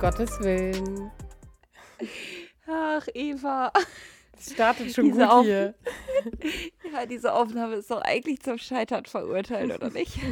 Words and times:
Gottes 0.00 0.38
Willen. 0.40 1.10
Ach, 2.66 3.06
Eva. 3.14 3.72
Es 4.38 4.52
startet 4.52 4.94
schon 4.94 5.06
Diese 5.06 5.18
gut 5.20 5.28
Auf- 5.28 5.44
hier. 5.44 5.74
Ja, 6.92 7.04
diese 7.06 7.32
Aufnahme 7.34 7.74
ist 7.76 7.90
doch 7.90 8.00
eigentlich 8.00 8.40
zum 8.40 8.58
Scheitern 8.58 9.04
verurteilt, 9.04 9.72
oder 9.74 9.90
nicht? 9.90 10.18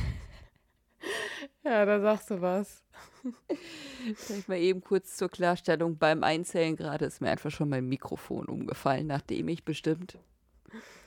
Ja, 1.62 1.84
da 1.84 2.00
sagst 2.00 2.30
du 2.30 2.40
was. 2.40 2.82
Vielleicht 4.16 4.48
mal 4.48 4.58
eben 4.58 4.80
kurz 4.80 5.16
zur 5.16 5.28
Klarstellung. 5.28 5.98
Beim 5.98 6.22
Einzählen 6.24 6.74
gerade 6.76 7.04
ist 7.04 7.20
mir 7.20 7.30
einfach 7.30 7.50
schon 7.50 7.68
mein 7.68 7.86
Mikrofon 7.88 8.46
umgefallen, 8.46 9.06
nachdem 9.08 9.46
ich 9.48 9.64
bestimmt 9.64 10.18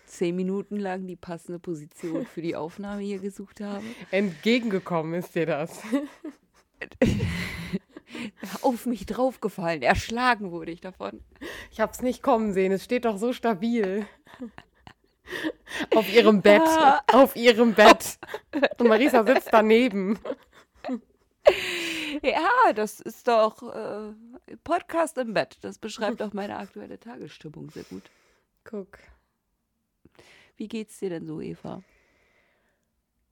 zehn 0.06 0.36
Minuten 0.36 0.76
lang 0.78 1.08
die 1.08 1.16
passende 1.16 1.60
Position 1.60 2.26
für 2.26 2.42
die 2.42 2.56
Aufnahme 2.56 3.02
hier 3.02 3.20
gesucht 3.20 3.60
habe. 3.62 3.84
Entgegengekommen 4.12 5.14
ist 5.16 5.34
dir 5.36 5.46
das. 5.46 5.82
Auf 8.62 8.86
mich 8.86 9.06
draufgefallen, 9.06 9.82
erschlagen 9.82 10.52
wurde 10.52 10.72
ich 10.72 10.82
davon. 10.82 11.24
Ich 11.72 11.80
hab's 11.80 12.02
nicht 12.02 12.24
kommen 12.24 12.54
sehen. 12.54 12.72
Es 12.72 12.84
steht 12.84 13.06
doch 13.06 13.18
so 13.18 13.34
stabil. 13.34 14.06
Auf 15.96 16.12
ihrem 16.12 16.42
Bett. 16.42 16.62
Ah. 16.66 17.02
Auf 17.14 17.36
ihrem 17.36 17.74
Bett. 17.74 18.18
Und 18.78 18.88
Marisa 18.88 19.24
sitzt 19.26 19.50
daneben. 19.52 20.20
Ja, 22.24 22.74
das 22.74 23.00
ist 23.00 23.28
doch 23.28 23.64
äh, 23.64 24.14
Podcast 24.64 25.18
im 25.18 25.34
Bett. 25.34 25.58
Das 25.62 25.78
beschreibt 25.78 26.22
auch 26.22 26.34
meine 26.34 26.58
aktuelle 26.58 27.00
Tagesstimmung 27.00 27.70
sehr 27.70 27.84
gut. 27.84 28.04
Guck. 28.64 29.00
Wie 30.58 30.68
geht's 30.68 31.00
dir 31.00 31.10
denn 31.10 31.26
so, 31.26 31.40
Eva? 31.40 31.82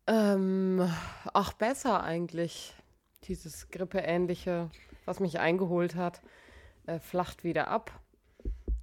Ähm, 0.08 0.90
ach, 1.34 1.54
besser 1.54 2.04
eigentlich. 2.04 2.74
Dieses 3.24 3.70
Grippeähnliche, 3.70 4.70
was 5.08 5.20
mich 5.20 5.40
eingeholt 5.40 5.96
hat, 5.96 6.22
äh, 6.86 7.00
flacht 7.00 7.44
wieder 7.44 7.70
ab. 7.70 7.92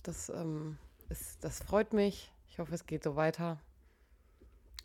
Das, 0.02 0.30
ähm, 0.30 0.78
ist, 1.10 1.44
das 1.44 1.62
freut 1.62 1.92
mich. 1.92 2.32
Ich 2.48 2.58
hoffe, 2.58 2.74
es 2.74 2.86
geht 2.86 3.04
so 3.04 3.14
weiter. 3.14 3.60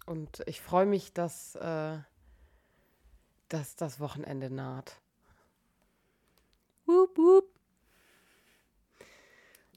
Und 0.06 0.44
ich 0.48 0.62
freue 0.62 0.86
mich, 0.86 1.14
dass, 1.14 1.56
äh, 1.56 1.98
dass 3.48 3.76
das 3.76 4.00
Wochenende 4.00 4.50
naht. 4.50 5.00
Wup, 6.86 7.18
wup. 7.18 7.46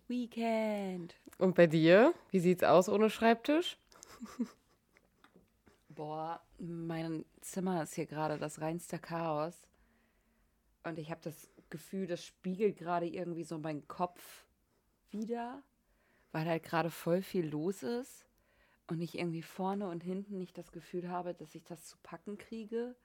Weekend. 0.09 1.15
Und 1.39 1.55
bei 1.55 1.67
dir? 1.67 2.13
Wie 2.31 2.41
sieht's 2.41 2.65
aus 2.65 2.89
ohne 2.89 3.09
Schreibtisch? 3.09 3.77
Boah, 5.91 6.41
mein 6.59 7.25
Zimmer 7.41 7.83
ist 7.83 7.95
hier 7.95 8.07
gerade 8.07 8.39
das 8.39 8.61
reinste 8.61 8.99
Chaos. 8.99 9.69
Und 10.85 10.99
ich 10.99 11.11
habe 11.11 11.21
das 11.23 11.49
Gefühl, 11.71 12.07
das 12.07 12.25
spiegelt 12.25 12.77
gerade 12.77 13.07
irgendwie 13.07 13.45
so 13.45 13.59
meinen 13.59 13.87
Kopf 13.89 14.47
wieder, 15.11 15.63
weil 16.33 16.47
halt 16.47 16.65
gerade 16.65 16.91
voll 16.91 17.23
viel 17.23 17.47
los 17.47 17.83
ist 17.83 18.27
und 18.89 19.01
ich 19.01 19.19
irgendwie 19.19 19.43
vorne 19.43 19.89
und 19.89 20.03
hinten 20.03 20.39
nicht 20.39 20.59
das 20.59 20.73
Gefühl 20.73 21.09
habe, 21.09 21.35
dass 21.35 21.55
ich 21.55 21.65
das 21.65 21.87
zu 21.87 21.97
packen 22.03 22.39
kriege. 22.39 22.97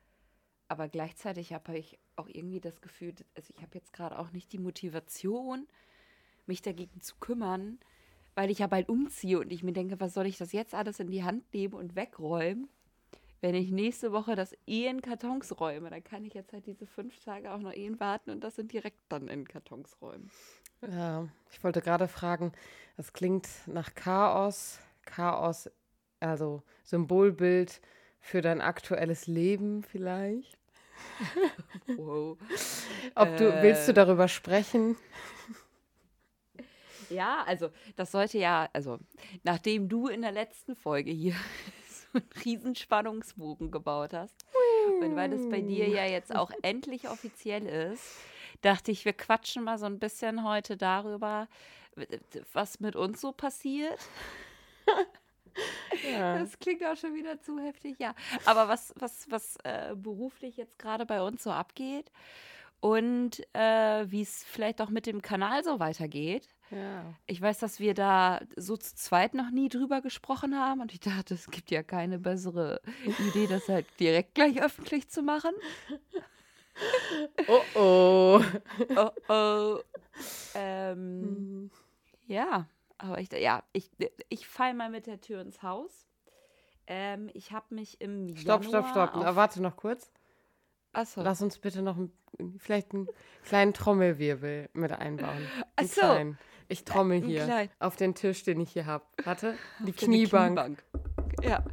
Aber 0.67 0.89
gleichzeitig 0.89 1.53
habe 1.53 1.77
ich 1.77 1.99
auch 2.15 2.27
irgendwie 2.27 2.59
das 2.59 2.81
Gefühl, 2.81 3.13
also 3.35 3.53
ich 3.55 3.61
habe 3.61 3.75
jetzt 3.75 3.93
gerade 3.93 4.19
auch 4.19 4.31
nicht 4.31 4.51
die 4.51 4.57
Motivation, 4.57 5.67
mich 6.45 6.61
dagegen 6.61 6.99
zu 7.01 7.15
kümmern, 7.17 7.79
weil 8.35 8.49
ich 8.49 8.59
ja 8.59 8.67
bald 8.67 8.89
umziehe 8.89 9.39
und 9.39 9.51
ich 9.51 9.63
mir 9.63 9.73
denke, 9.73 9.99
was 9.99 10.13
soll 10.13 10.25
ich 10.25 10.37
das 10.37 10.51
jetzt 10.51 10.73
alles 10.73 10.99
in 10.99 11.09
die 11.09 11.23
Hand 11.23 11.53
nehmen 11.53 11.73
und 11.73 11.95
wegräumen, 11.95 12.69
wenn 13.41 13.55
ich 13.55 13.71
nächste 13.71 14.11
Woche 14.11 14.35
das 14.35 14.55
eh 14.65 14.87
in 14.87 15.01
Kartons 15.01 15.59
räume. 15.59 15.89
Dann 15.89 16.03
kann 16.03 16.25
ich 16.25 16.33
jetzt 16.33 16.53
halt 16.53 16.65
diese 16.65 16.85
fünf 16.87 17.19
Tage 17.19 17.51
auch 17.53 17.59
noch 17.59 17.73
eh 17.73 17.91
warten 17.99 18.31
und 18.31 18.43
das 18.43 18.55
sind 18.55 18.71
direkt 18.73 18.99
dann 19.09 19.27
in 19.27 19.47
Kartons 19.47 19.97
räumen. 20.01 20.29
Ja, 20.81 21.27
ich 21.51 21.63
wollte 21.63 21.81
gerade 21.81 22.07
fragen, 22.07 22.51
das 22.97 23.13
klingt 23.13 23.47
nach 23.65 23.93
Chaos. 23.95 24.79
Chaos, 25.05 25.69
also 26.19 26.61
Symbolbild 26.83 27.81
für 28.19 28.41
dein 28.41 28.61
aktuelles 28.61 29.27
Leben 29.27 29.83
vielleicht. 29.83 30.57
Wow. 31.95 32.37
Ob 33.15 33.37
du, 33.37 33.61
willst 33.61 33.87
du 33.87 33.91
Äh. 33.91 33.95
darüber 33.95 34.27
sprechen? 34.27 34.97
Ja, 37.09 37.43
also 37.45 37.69
das 37.95 38.11
sollte 38.11 38.37
ja, 38.37 38.69
also 38.73 38.97
nachdem 39.43 39.87
du 39.87 40.07
in 40.07 40.21
der 40.21 40.31
letzten 40.31 40.75
Folge 40.75 41.11
hier 41.11 41.35
so 42.13 42.19
einen 42.19 42.43
riesen 42.43 42.75
Spannungsbogen 42.75 43.71
gebaut 43.71 44.13
hast 44.13 44.45
und 45.01 45.15
weil 45.15 45.29
das 45.29 45.47
bei 45.49 45.61
dir 45.61 45.87
ja 45.87 46.05
jetzt 46.05 46.35
auch 46.35 46.51
endlich 46.61 47.09
offiziell 47.09 47.65
ist, 47.65 48.03
dachte 48.61 48.91
ich, 48.91 49.05
wir 49.05 49.13
quatschen 49.13 49.63
mal 49.63 49.77
so 49.77 49.85
ein 49.85 49.99
bisschen 49.99 50.43
heute 50.43 50.77
darüber, 50.77 51.47
was 52.53 52.79
mit 52.79 52.95
uns 52.95 53.21
so 53.21 53.31
passiert. 53.31 53.99
Ja. 56.07 56.37
Das 56.37 56.59
klingt 56.59 56.85
auch 56.85 56.95
schon 56.95 57.15
wieder 57.15 57.41
zu 57.41 57.57
heftig, 57.59 57.95
ja. 57.97 58.13
Aber 58.45 58.67
was, 58.67 58.93
was, 58.99 59.25
was 59.31 59.57
äh, 59.63 59.95
beruflich 59.95 60.55
jetzt 60.55 60.77
gerade 60.77 61.03
bei 61.03 61.19
uns 61.19 61.41
so 61.41 61.49
abgeht 61.49 62.11
und 62.79 63.41
äh, 63.55 64.05
wie 64.11 64.21
es 64.21 64.43
vielleicht 64.43 64.81
auch 64.81 64.89
mit 64.89 65.07
dem 65.07 65.23
Kanal 65.23 65.63
so 65.63 65.79
weitergeht. 65.79 66.47
Ja. 66.71 67.05
Ich 67.25 67.41
weiß, 67.41 67.59
dass 67.59 67.79
wir 67.79 67.93
da 67.93 68.41
so 68.55 68.77
zu 68.77 68.95
zweit 68.95 69.33
noch 69.33 69.51
nie 69.51 69.69
drüber 69.69 70.01
gesprochen 70.01 70.55
haben 70.55 70.81
und 70.81 70.93
ich 70.93 70.99
dachte, 70.99 71.33
es 71.33 71.49
gibt 71.49 71.71
ja 71.71 71.83
keine 71.83 72.19
bessere 72.19 72.81
Idee, 73.29 73.47
das 73.47 73.67
halt 73.69 73.85
direkt 73.99 74.35
gleich 74.35 74.61
öffentlich 74.61 75.09
zu 75.09 75.21
machen. 75.21 75.51
Oh 77.47 77.61
oh. 77.75 78.41
Oh 78.95 79.11
oh. 79.29 79.79
Ähm, 80.55 81.71
ja, 82.27 82.67
aber 82.97 83.19
ich, 83.19 83.31
ja, 83.31 83.63
ich, 83.73 83.89
ich 84.29 84.47
fall 84.47 84.73
mal 84.73 84.89
mit 84.89 85.07
der 85.07 85.21
Tür 85.21 85.41
ins 85.41 85.61
Haus. 85.63 86.07
Ähm, 86.87 87.29
ich 87.33 87.51
habe 87.51 87.75
mich 87.75 87.99
im 88.01 88.35
Stopp, 88.35 88.63
stopp, 88.63 88.85
Januar 88.85 89.09
stopp. 89.09 89.23
Na, 89.23 89.35
warte 89.35 89.61
noch 89.61 89.75
kurz. 89.75 90.11
Achso. 90.93 91.21
Lass 91.21 91.41
uns 91.41 91.59
bitte 91.59 91.81
noch 91.81 91.97
ein, 91.97 92.11
vielleicht 92.57 92.93
einen 92.93 93.07
kleinen 93.43 93.73
Trommelwirbel 93.73 94.69
mit 94.73 94.91
einbauen. 94.91 95.47
Ach 95.59 95.63
Einen 95.75 95.87
so. 95.89 96.01
kleinen. 96.01 96.39
Ich 96.69 96.83
trommel 96.83 97.21
hier 97.21 97.45
kleinen. 97.45 97.69
auf 97.79 97.95
den 97.95 98.13
Tisch, 98.15 98.43
den 98.43 98.59
ich 98.59 98.71
hier 98.71 98.85
habe. 98.85 99.05
Warte, 99.23 99.55
die 99.79 99.83
eine 99.83 99.93
Kniebank. 99.93 100.83
Ja. 101.41 101.63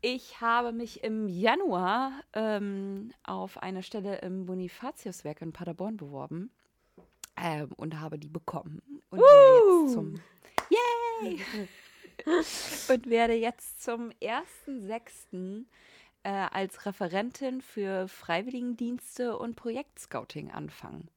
Ich 0.00 0.40
habe 0.40 0.72
mich 0.72 1.02
im 1.02 1.28
Januar 1.28 2.12
ähm, 2.34 3.10
auf 3.22 3.62
eine 3.62 3.82
Stelle 3.82 4.18
im 4.18 4.44
Bonifatiuswerk 4.44 5.40
in 5.40 5.52
Paderborn 5.52 5.96
beworben 5.96 6.50
ähm, 7.36 7.70
und 7.76 7.98
habe 8.00 8.18
die 8.18 8.28
bekommen. 8.28 8.82
Und 9.08 9.20
werde 9.20 9.84
jetzt 9.84 9.94
zum 9.94 10.20
Yay! 10.70 11.40
und 12.88 13.10
werde 13.10 13.34
jetzt 13.34 13.82
zum 13.82 14.10
1.6. 14.20 15.64
Äh, 16.22 16.30
als 16.30 16.86
Referentin 16.86 17.60
für 17.60 18.08
Freiwilligendienste 18.08 19.36
und 19.36 19.56
Projektscouting 19.56 20.50
anfangen. 20.50 21.08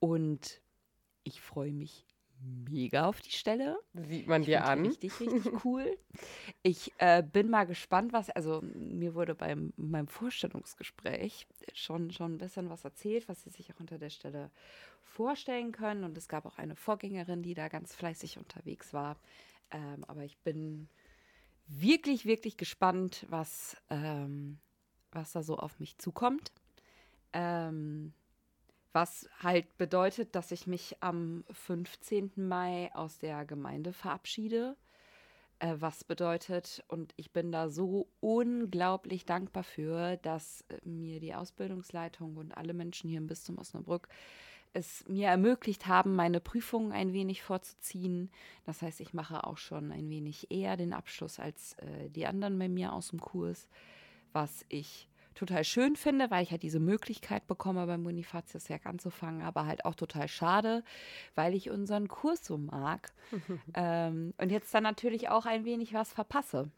Und 0.00 0.60
ich 1.24 1.40
freue 1.40 1.72
mich 1.72 2.06
mega 2.42 3.06
auf 3.06 3.20
die 3.20 3.30
Stelle. 3.30 3.78
Sieht 3.94 4.26
man 4.26 4.42
Ich 4.42 4.46
dir 4.46 4.64
an. 4.64 4.86
Richtig, 4.86 5.20
richtig 5.20 5.44
cool. 5.64 5.98
Ich 6.62 6.92
äh, 6.98 7.22
bin 7.22 7.50
mal 7.50 7.64
gespannt, 7.64 8.12
was, 8.12 8.30
also 8.30 8.62
mir 8.62 9.14
wurde 9.14 9.34
beim 9.34 9.72
meinem 9.76 10.08
Vorstellungsgespräch 10.08 11.46
schon, 11.74 12.10
schon 12.10 12.34
ein 12.34 12.38
bisschen 12.38 12.70
was 12.70 12.84
erzählt, 12.84 13.28
was 13.28 13.42
sie 13.42 13.50
sich 13.50 13.72
auch 13.72 13.80
unter 13.80 13.98
der 13.98 14.10
Stelle 14.10 14.50
vorstellen 15.02 15.72
können. 15.72 16.04
Und 16.04 16.16
es 16.16 16.28
gab 16.28 16.46
auch 16.46 16.58
eine 16.58 16.76
Vorgängerin, 16.76 17.42
die 17.42 17.54
da 17.54 17.68
ganz 17.68 17.94
fleißig 17.94 18.38
unterwegs 18.38 18.94
war. 18.94 19.16
Ähm, 19.70 20.04
aber 20.08 20.24
ich 20.24 20.38
bin 20.38 20.88
wirklich, 21.66 22.24
wirklich 22.24 22.56
gespannt, 22.56 23.26
was, 23.28 23.76
ähm, 23.90 24.58
was 25.12 25.32
da 25.32 25.42
so 25.42 25.58
auf 25.58 25.78
mich 25.78 25.98
zukommt. 25.98 26.52
Ähm, 27.32 28.12
was 28.92 29.28
halt 29.42 29.76
bedeutet, 29.78 30.34
dass 30.34 30.50
ich 30.50 30.66
mich 30.66 30.96
am 31.00 31.44
15. 31.50 32.32
Mai 32.36 32.90
aus 32.94 33.18
der 33.18 33.44
Gemeinde 33.44 33.92
verabschiede. 33.92 34.76
Äh, 35.60 35.76
was 35.78 36.04
bedeutet, 36.04 36.82
und 36.88 37.12
ich 37.16 37.32
bin 37.32 37.52
da 37.52 37.68
so 37.68 38.08
unglaublich 38.20 39.26
dankbar 39.26 39.62
für, 39.62 40.16
dass 40.16 40.64
äh, 40.68 40.88
mir 40.88 41.20
die 41.20 41.34
Ausbildungsleitung 41.34 42.36
und 42.36 42.56
alle 42.56 42.72
Menschen 42.72 43.10
hier 43.10 43.18
im 43.18 43.26
Bistum 43.26 43.58
Osnabrück 43.58 44.08
es 44.72 45.06
mir 45.08 45.28
ermöglicht 45.28 45.86
haben, 45.86 46.14
meine 46.14 46.40
Prüfungen 46.40 46.92
ein 46.92 47.12
wenig 47.12 47.42
vorzuziehen. 47.42 48.30
Das 48.64 48.82
heißt, 48.82 49.00
ich 49.00 49.12
mache 49.12 49.44
auch 49.44 49.58
schon 49.58 49.92
ein 49.92 50.08
wenig 50.08 50.50
eher 50.50 50.76
den 50.76 50.92
Abschluss 50.92 51.38
als 51.38 51.74
äh, 51.74 52.08
die 52.08 52.26
anderen 52.26 52.58
bei 52.58 52.68
mir 52.68 52.92
aus 52.92 53.08
dem 53.08 53.20
Kurs, 53.20 53.68
was 54.32 54.64
ich 54.68 55.09
total 55.34 55.64
schön 55.64 55.96
finde, 55.96 56.30
weil 56.30 56.42
ich 56.42 56.50
halt 56.50 56.62
diese 56.62 56.80
Möglichkeit 56.80 57.46
bekomme, 57.46 57.86
beim 57.86 58.04
Bonifatiuswerk 58.04 58.86
anzufangen, 58.86 59.42
aber 59.42 59.66
halt 59.66 59.84
auch 59.84 59.94
total 59.94 60.28
schade, 60.28 60.84
weil 61.34 61.54
ich 61.54 61.70
unseren 61.70 62.08
Kurs 62.08 62.44
so 62.44 62.58
mag 62.58 63.12
ähm, 63.74 64.34
und 64.38 64.50
jetzt 64.50 64.72
dann 64.74 64.82
natürlich 64.82 65.28
auch 65.28 65.46
ein 65.46 65.64
wenig 65.64 65.94
was 65.94 66.12
verpasse. 66.12 66.70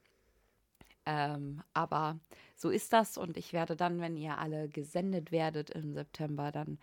Ähm, 1.05 1.63
aber 1.75 2.21
so 2.55 2.71
ist 2.71 2.93
das 2.93 3.19
und 3.19 3.37
ich 3.37 3.53
werde 3.53 3.75
dann, 3.75 4.01
wenn 4.01 4.17
ihr 4.17 4.39
alle 4.39 4.69
gesendet 4.69 5.33
werdet 5.33 5.71
im 5.71 5.95
September, 5.95 6.53
dann 6.53 6.79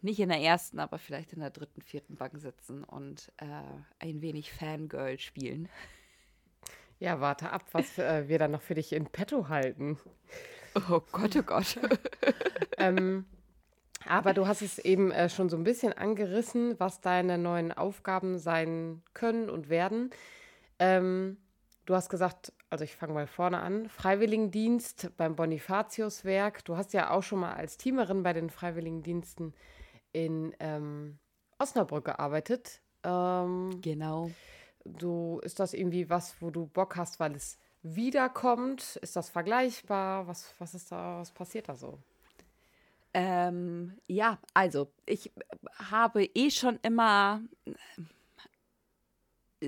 nicht 0.00 0.18
in 0.18 0.30
der 0.30 0.40
ersten, 0.40 0.80
aber 0.80 0.98
vielleicht 0.98 1.32
in 1.32 1.40
der 1.40 1.50
dritten, 1.50 1.80
vierten 1.80 2.16
Bank 2.16 2.36
sitzen 2.38 2.82
und 2.82 3.30
äh, 3.36 3.46
ein 4.00 4.20
wenig 4.20 4.52
Fangirl 4.52 5.18
spielen. 5.20 5.68
Ja, 6.98 7.20
warte 7.20 7.50
ab, 7.50 7.64
was 7.72 7.98
äh, 7.98 8.28
wir 8.28 8.38
dann 8.38 8.50
noch 8.50 8.62
für 8.62 8.74
dich 8.74 8.92
in 8.92 9.06
petto 9.06 9.48
halten. 9.48 9.98
Oh 10.74 11.00
Gott, 11.12 11.36
oh 11.36 11.42
Gott. 11.42 11.78
ähm, 12.78 13.26
aber 14.06 14.34
du 14.34 14.46
hast 14.46 14.62
es 14.62 14.78
eben 14.78 15.10
äh, 15.10 15.28
schon 15.28 15.48
so 15.48 15.56
ein 15.56 15.64
bisschen 15.64 15.92
angerissen, 15.92 16.78
was 16.78 17.00
deine 17.00 17.38
neuen 17.38 17.72
Aufgaben 17.72 18.38
sein 18.38 19.02
können 19.14 19.50
und 19.50 19.68
werden. 19.68 20.10
Ähm, 20.78 21.36
du 21.86 21.94
hast 21.94 22.08
gesagt, 22.08 22.52
also 22.70 22.84
ich 22.84 22.96
fange 22.96 23.12
mal 23.12 23.26
vorne 23.26 23.60
an, 23.60 23.88
Freiwilligendienst 23.88 25.10
beim 25.16 25.36
Bonifatiuswerk. 25.36 26.64
Du 26.64 26.76
hast 26.76 26.92
ja 26.92 27.10
auch 27.10 27.22
schon 27.22 27.40
mal 27.40 27.52
als 27.52 27.76
Teamerin 27.76 28.22
bei 28.22 28.32
den 28.32 28.50
Freiwilligendiensten 28.50 29.54
in 30.12 30.54
ähm, 30.58 31.18
Osnabrück 31.58 32.04
gearbeitet. 32.04 32.80
Ähm, 33.04 33.80
genau. 33.80 34.30
Du, 34.84 35.38
ist 35.44 35.60
das 35.60 35.74
irgendwie 35.74 36.10
was, 36.10 36.40
wo 36.40 36.50
du 36.50 36.66
Bock 36.66 36.96
hast, 36.96 37.20
weil 37.20 37.36
es 37.36 37.58
wiederkommt? 37.82 38.96
Ist 39.02 39.16
das 39.16 39.28
vergleichbar? 39.28 40.26
Was, 40.26 40.54
was 40.58 40.74
ist 40.74 40.92
da, 40.92 41.18
was 41.18 41.30
passiert 41.30 41.68
da 41.68 41.76
so? 41.76 41.98
Ähm, 43.14 43.98
ja, 44.06 44.38
also 44.54 44.90
ich 45.04 45.30
habe 45.90 46.24
eh 46.24 46.50
schon 46.50 46.78
immer 46.82 47.42
äh, 47.66 47.72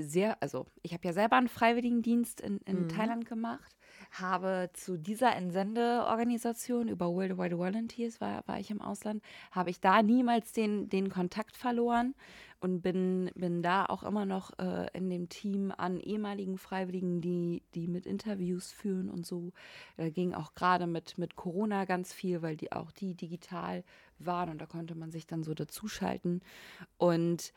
sehr, 0.02 0.42
also 0.42 0.66
ich 0.82 0.94
habe 0.94 1.06
ja 1.06 1.12
selber 1.12 1.36
einen 1.36 1.48
Freiwilligendienst 1.48 2.40
in, 2.40 2.58
in 2.64 2.84
mhm. 2.84 2.88
Thailand 2.88 3.26
gemacht 3.26 3.76
habe 4.20 4.70
zu 4.72 4.96
dieser 4.96 5.34
Entsendeorganisation 5.36 6.88
über 6.88 7.12
World 7.12 7.38
Wide 7.38 7.58
Volunteers, 7.58 8.20
war, 8.20 8.46
war 8.46 8.58
ich 8.58 8.70
im 8.70 8.80
Ausland, 8.80 9.22
habe 9.50 9.70
ich 9.70 9.80
da 9.80 10.02
niemals 10.02 10.52
den, 10.52 10.88
den 10.88 11.10
Kontakt 11.10 11.56
verloren 11.56 12.14
und 12.60 12.80
bin, 12.80 13.30
bin 13.34 13.62
da 13.62 13.84
auch 13.84 14.02
immer 14.02 14.24
noch 14.24 14.58
äh, 14.58 14.86
in 14.94 15.10
dem 15.10 15.28
Team 15.28 15.72
an 15.76 16.00
ehemaligen 16.00 16.56
Freiwilligen, 16.56 17.20
die, 17.20 17.62
die 17.74 17.88
mit 17.88 18.06
Interviews 18.06 18.72
führen 18.72 19.10
und 19.10 19.26
so. 19.26 19.52
Da 19.98 20.08
ging 20.08 20.32
auch 20.32 20.54
gerade 20.54 20.86
mit, 20.86 21.18
mit 21.18 21.36
Corona 21.36 21.84
ganz 21.84 22.12
viel, 22.12 22.40
weil 22.40 22.56
die 22.56 22.72
auch 22.72 22.90
die 22.90 23.14
digital 23.14 23.84
waren 24.18 24.48
und 24.48 24.60
da 24.60 24.66
konnte 24.66 24.94
man 24.94 25.10
sich 25.10 25.26
dann 25.26 25.42
so 25.42 25.52
dazuschalten. 25.52 26.40
Und 26.96 27.52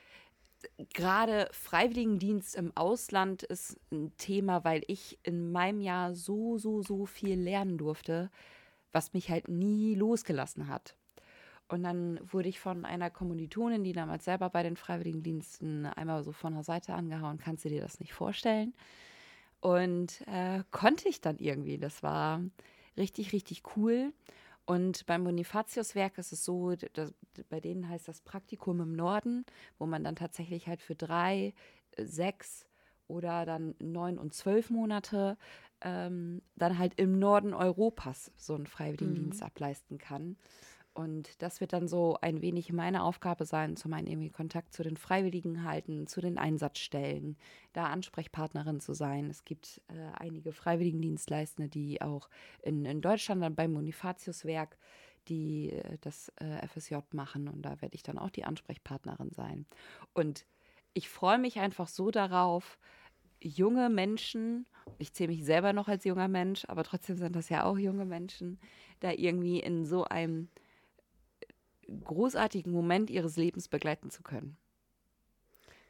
gerade 0.94 1.48
Freiwilligendienst 1.52 2.56
im 2.56 2.76
Ausland 2.76 3.44
ist 3.44 3.80
ein 3.92 4.16
Thema, 4.18 4.64
weil 4.64 4.84
ich 4.88 5.20
in 5.24 5.52
meinem 5.52 5.82
Jahr 5.82 6.16
so, 6.16 6.58
so, 6.58 6.82
so 6.82 7.06
viel 7.06 7.40
lernen 7.40 7.78
durfte, 7.78 8.30
was 8.92 9.14
mich 9.14 9.30
halt 9.30 9.48
nie 9.48 9.96
losgelassen 9.96 10.68
hat. 10.68 10.96
Und 11.70 11.84
dann 11.84 12.20
wurde 12.24 12.48
ich 12.48 12.60
von 12.60 12.86
einer 12.86 13.10
Kommilitonin, 13.10 13.84
die 13.84 13.92
damals 13.92 14.26
selber 14.26 14.50
bei 14.50 14.64
den 14.64 14.78
Freiwilligendiensten 14.78 15.86
einmal 15.86 16.24
so 16.24 16.32
von 16.32 16.54
der 16.54 16.64
Seite 16.64 16.94
angehauen, 16.94 17.38
kannst 17.38 17.66
du 17.66 17.70
dir 17.70 17.82
das 17.82 18.00
nicht 18.00 18.14
vorstellen? 18.14 18.74
Und 19.60 20.22
äh, 20.28 20.64
konnte 20.72 21.10
ich 21.10 21.20
dann 21.20 21.40
irgendwie. 21.40 21.78
Das 21.78 22.04
war 22.04 22.42
richtig, 22.96 23.34
richtig 23.34 23.64
cool. 23.76 24.14
Und 24.68 25.06
beim 25.06 25.24
Bonifatiuswerk 25.24 26.18
ist 26.18 26.34
es 26.34 26.44
so, 26.44 26.76
dass, 26.76 27.14
bei 27.50 27.62
denen 27.62 27.88
heißt 27.88 28.10
das 28.10 28.20
Praktikum 28.20 28.82
im 28.82 28.92
Norden, 28.92 29.46
wo 29.80 29.86
man 29.86 30.04
dann 30.04 30.18
tatsächlich 30.18 30.68
halt 30.68 30.82
für 30.82 30.94
drei, 30.94 31.54
äh, 31.92 32.04
sechs 32.04 32.68
oder 33.08 33.46
dann 33.46 33.76
neun 33.80 34.18
und 34.18 34.34
zwölf 34.34 34.70
Monate 34.70 35.38
ähm, 35.80 36.42
dann 36.58 36.78
halt 36.78 37.00
im 37.00 37.18
Norden 37.18 37.54
Europas 37.54 38.34
so 38.36 38.56
einen 38.56 38.68
Freiwilligendienst 38.68 39.40
mhm. 39.40 39.48
ableisten 39.48 39.98
kann. 40.00 40.36
Und 40.98 41.44
das 41.44 41.62
wird 41.62 41.74
dann 41.74 41.88
so 41.88 42.18
ein 42.22 42.42
wenig 42.42 42.74
meine 42.74 43.04
Aufgabe 43.04 43.46
sein, 43.46 43.76
zum 43.76 43.94
einen 43.94 44.08
irgendwie 44.08 44.32
Kontakt 44.32 44.74
zu 44.74 44.82
den 44.82 44.98
Freiwilligen 44.98 45.64
halten, 45.64 46.08
zu 46.08 46.22
den 46.22 46.40
Einsatzstellen, 46.40 47.38
da 47.74 47.86
Ansprechpartnerin 47.86 48.80
zu 48.80 48.96
sein. 48.96 49.30
Es 49.30 49.46
gibt 49.46 49.80
äh, 49.90 50.18
einige 50.18 50.54
Freiwilligendienstleistende, 50.54 51.70
die 51.70 52.02
auch 52.02 52.30
in, 52.64 52.84
in 52.86 53.02
Deutschland 53.02 53.44
dann 53.44 53.56
beim 53.56 53.76
Bonifatiuswerk 53.76 54.76
die 55.28 55.72
äh, 55.72 55.98
das 56.02 56.32
äh, 56.38 56.66
FSJ 56.68 56.96
machen 57.12 57.48
und 57.48 57.62
da 57.62 57.80
werde 57.82 57.94
ich 57.94 58.02
dann 58.02 58.18
auch 58.18 58.32
die 58.32 58.46
Ansprechpartnerin 58.46 59.30
sein. 59.32 59.68
Und 60.14 60.48
ich 60.94 61.10
freue 61.10 61.38
mich 61.38 61.60
einfach 61.60 61.90
so 61.90 62.10
darauf, 62.10 62.80
junge 63.40 63.90
Menschen, 63.90 64.66
ich 64.98 65.14
zähle 65.14 65.34
mich 65.34 65.46
selber 65.46 65.74
noch 65.74 65.90
als 65.90 66.06
junger 66.06 66.28
Mensch, 66.28 66.66
aber 66.68 66.84
trotzdem 66.84 67.18
sind 67.18 67.36
das 67.36 67.50
ja 67.50 67.66
auch 67.66 67.78
junge 67.78 68.06
Menschen, 68.06 68.60
da 69.00 69.12
irgendwie 69.12 69.60
in 69.60 69.86
so 69.86 70.06
einem 70.06 70.50
großartigen 72.04 72.72
Moment 72.72 73.10
ihres 73.10 73.38
Lebens 73.38 73.68
begleiten 73.68 74.10
zu 74.10 74.24
können. 74.24 74.58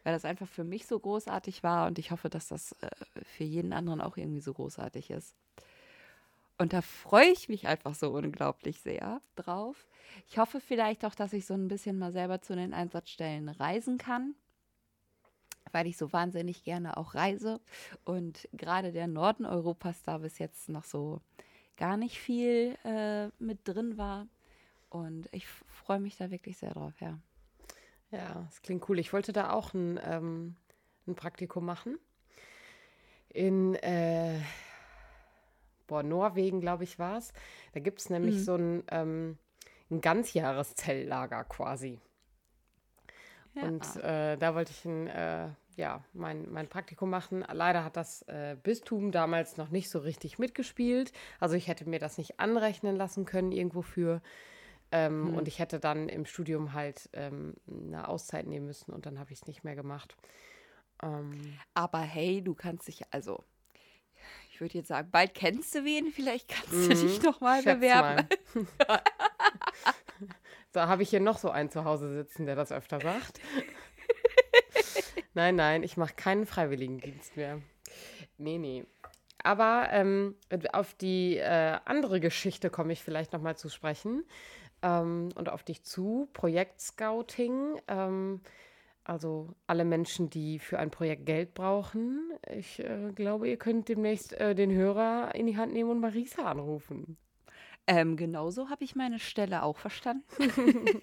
Weil 0.04 0.14
das 0.14 0.26
einfach 0.26 0.48
für 0.48 0.64
mich 0.64 0.88
so 0.88 1.00
großartig 1.00 1.64
war 1.64 1.88
und 1.88 2.00
ich 2.00 2.12
hoffe, 2.12 2.30
dass 2.30 2.48
das 2.48 2.74
äh, 2.82 2.90
für 3.24 3.44
jeden 3.44 3.74
anderen 3.74 4.02
auch 4.02 4.18
irgendwie 4.18 4.42
so 4.42 4.54
großartig 4.54 5.10
ist. 5.10 5.36
Und 6.58 6.74
da 6.74 6.82
freue 6.82 7.30
ich 7.30 7.50
mich 7.50 7.68
einfach 7.68 7.94
so 7.94 8.12
unglaublich 8.12 8.82
sehr 8.82 9.22
drauf. 9.36 9.86
Ich 10.28 10.40
hoffe 10.40 10.60
vielleicht 10.60 11.06
auch, 11.06 11.14
dass 11.14 11.34
ich 11.34 11.46
so 11.46 11.54
ein 11.54 11.68
bisschen 11.68 12.00
mal 12.00 12.12
selber 12.12 12.42
zu 12.42 12.56
den 12.56 12.74
Einsatzstellen 12.74 13.50
reisen 13.50 14.00
kann, 14.00 14.34
weil 15.72 15.86
ich 15.86 15.98
so 15.98 16.12
wahnsinnig 16.14 16.64
gerne 16.64 16.98
auch 16.98 17.14
reise. 17.14 17.62
Und 18.06 18.50
gerade 18.54 18.92
der 18.92 19.08
Norden 19.08 19.46
Europas 19.46 20.02
da 20.02 20.18
bis 20.18 20.40
jetzt 20.40 20.70
noch 20.70 20.84
so 20.84 21.22
gar 21.76 21.96
nicht 21.96 22.18
viel 22.18 22.76
äh, 22.84 23.28
mit 23.38 23.60
drin 23.68 23.98
war. 23.98 24.28
Und 24.90 25.28
ich 25.32 25.48
freue 25.48 26.00
mich 26.00 26.18
da 26.18 26.32
wirklich 26.32 26.58
sehr 26.58 26.74
drauf, 26.74 26.94
ja. 27.00 27.20
Ja, 28.12 28.46
das 28.46 28.62
klingt 28.62 28.88
cool. 28.90 29.00
Ich 29.00 29.12
wollte 29.12 29.34
da 29.34 29.52
auch 29.52 29.74
ein, 29.74 30.00
ähm, 30.04 30.56
ein 31.08 31.16
Praktikum 31.16 31.66
machen. 31.66 31.98
In 33.30 33.76
äh, 33.76 34.40
boah, 35.88 36.04
Norwegen, 36.04 36.62
glaube 36.62 36.86
ich, 36.86 37.00
war 37.00 37.18
es. 37.18 37.34
Da 37.74 37.80
gibt 37.80 38.00
es 38.00 38.10
nämlich 38.10 38.36
mhm. 38.36 38.40
so 38.40 38.56
ein, 38.56 38.84
ähm, 38.90 39.38
ein 39.92 40.02
Ganzjahreszelllager 40.02 41.44
quasi. 41.46 42.00
Ja. 43.56 43.64
Und 43.64 43.96
äh, 43.98 44.38
da 44.38 44.56
wollte 44.56 44.72
ich 44.72 44.86
ein, 44.86 45.08
äh, 45.08 45.50
ja, 45.76 46.04
mein, 46.14 46.50
mein 46.52 46.68
Praktikum 46.68 47.10
machen. 47.10 47.44
Leider 47.52 47.84
hat 47.84 47.98
das 47.98 48.22
äh, 48.24 48.56
Bistum 48.62 49.12
damals 49.12 49.58
noch 49.58 49.70
nicht 49.70 49.90
so 49.90 50.00
richtig 50.00 50.40
mitgespielt. 50.40 51.12
Also 51.40 51.56
ich 51.56 51.68
hätte 51.68 51.90
mir 51.90 52.00
das 52.00 52.18
nicht 52.18 52.40
anrechnen 52.40 52.96
lassen 52.96 53.26
können 53.26 53.52
irgendwo 53.52 53.82
für. 53.82 54.22
Ähm, 54.92 55.28
hm. 55.28 55.34
Und 55.36 55.48
ich 55.48 55.60
hätte 55.60 55.80
dann 55.80 56.08
im 56.10 56.26
Studium 56.26 56.74
halt 56.74 57.10
ähm, 57.14 57.56
eine 57.70 58.08
Auszeit 58.08 58.48
nehmen 58.48 58.66
müssen 58.66 58.94
und 58.94 59.06
dann 59.06 59.20
habe 59.20 59.32
ich 59.32 59.42
es 59.42 59.48
nicht 59.48 59.64
mehr 59.64 59.76
gemacht. 59.76 60.16
Ähm, 61.04 61.58
Aber 61.74 62.00
hey, 62.00 62.42
du 62.42 62.54
kannst 62.54 62.88
dich 62.88 63.02
also, 63.12 63.44
ich 64.50 64.62
würde 64.62 64.78
jetzt 64.78 64.88
sagen, 64.88 65.10
bald 65.12 65.34
kennst 65.34 65.76
du 65.76 65.84
wen, 65.84 66.12
vielleicht 66.12 66.48
kannst 66.48 66.72
du 66.72 66.90
dich 66.90 67.22
noch 67.22 67.42
mal 67.42 67.62
bewerben. 67.62 68.28
Mal. 68.88 69.02
da 70.72 70.88
habe 70.88 71.04
ich 71.04 71.10
hier 71.10 71.20
noch 71.20 71.38
so 71.38 71.50
einen 71.50 71.70
zu 71.70 71.84
Hause 71.84 72.14
sitzen, 72.14 72.46
der 72.46 72.56
das 72.56 72.72
öfter 72.72 73.02
sagt. 73.02 73.42
nein, 75.34 75.56
nein, 75.56 75.84
ich 75.84 75.98
mache 75.98 76.16
keinen 76.16 76.46
Freiwilligendienst 76.46 77.36
mehr. 77.36 77.62
Nee, 78.38 78.58
nee. 78.58 78.86
Aber 79.44 79.90
ähm, 79.92 80.36
auf 80.74 80.94
die 80.94 81.38
äh, 81.38 81.78
andere 81.86 82.20
Geschichte 82.20 82.70
komme 82.70 82.94
ich 82.94 83.04
vielleicht 83.04 83.34
noch 83.34 83.42
mal 83.42 83.56
zu 83.56 83.70
sprechen 83.70 84.24
ähm, 84.82 85.30
und 85.36 85.50
auf 85.50 85.64
dich 85.64 85.84
zu. 85.84 86.30
Projektscouting. 86.34 87.82
Ähm, 87.88 88.42
also 89.04 89.54
alle 89.68 89.86
Menschen, 89.86 90.30
die 90.30 90.60
für 90.60 90.80
ein 90.80 90.92
Projekt 90.92 91.26
Geld 91.26 91.54
brauchen. 91.54 92.30
Ich 92.54 92.80
äh, 92.80 93.12
glaube, 93.16 93.48
ihr 93.48 93.58
könnt 93.58 93.88
demnächst 93.88 94.34
äh, 94.34 94.54
den 94.54 94.72
Hörer 94.72 95.34
in 95.34 95.48
die 95.48 95.56
Hand 95.56 95.72
nehmen 95.72 95.90
und 95.92 96.02
Marisa 96.02 96.44
anrufen. 96.44 97.18
Ähm, 97.88 98.18
genauso 98.18 98.70
habe 98.70 98.84
ich 98.84 98.96
meine 98.98 99.20
Stelle 99.20 99.64
auch 99.64 99.78
verstanden. 99.78 100.26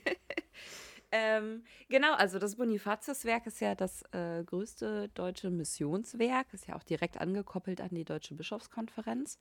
ähm, 1.12 1.64
genau, 1.88 2.12
also 2.12 2.38
das 2.38 2.56
Bonifatiuswerk 2.56 3.46
ist 3.46 3.60
ja 3.60 3.74
das 3.74 4.02
äh, 4.12 4.44
größte 4.44 5.08
deutsche 5.14 5.48
Missionswerk, 5.48 6.52
ist 6.52 6.66
ja 6.66 6.76
auch 6.76 6.82
direkt 6.82 7.18
angekoppelt 7.18 7.80
an 7.80 7.88
die 7.92 8.04
Deutsche 8.04 8.34
Bischofskonferenz 8.34 9.38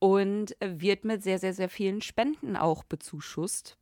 und 0.00 0.56
wird 0.60 1.04
mit 1.04 1.22
sehr, 1.22 1.38
sehr, 1.38 1.54
sehr 1.54 1.68
vielen 1.68 2.00
Spenden 2.00 2.56
auch 2.56 2.82
bezuschusst. 2.82 3.78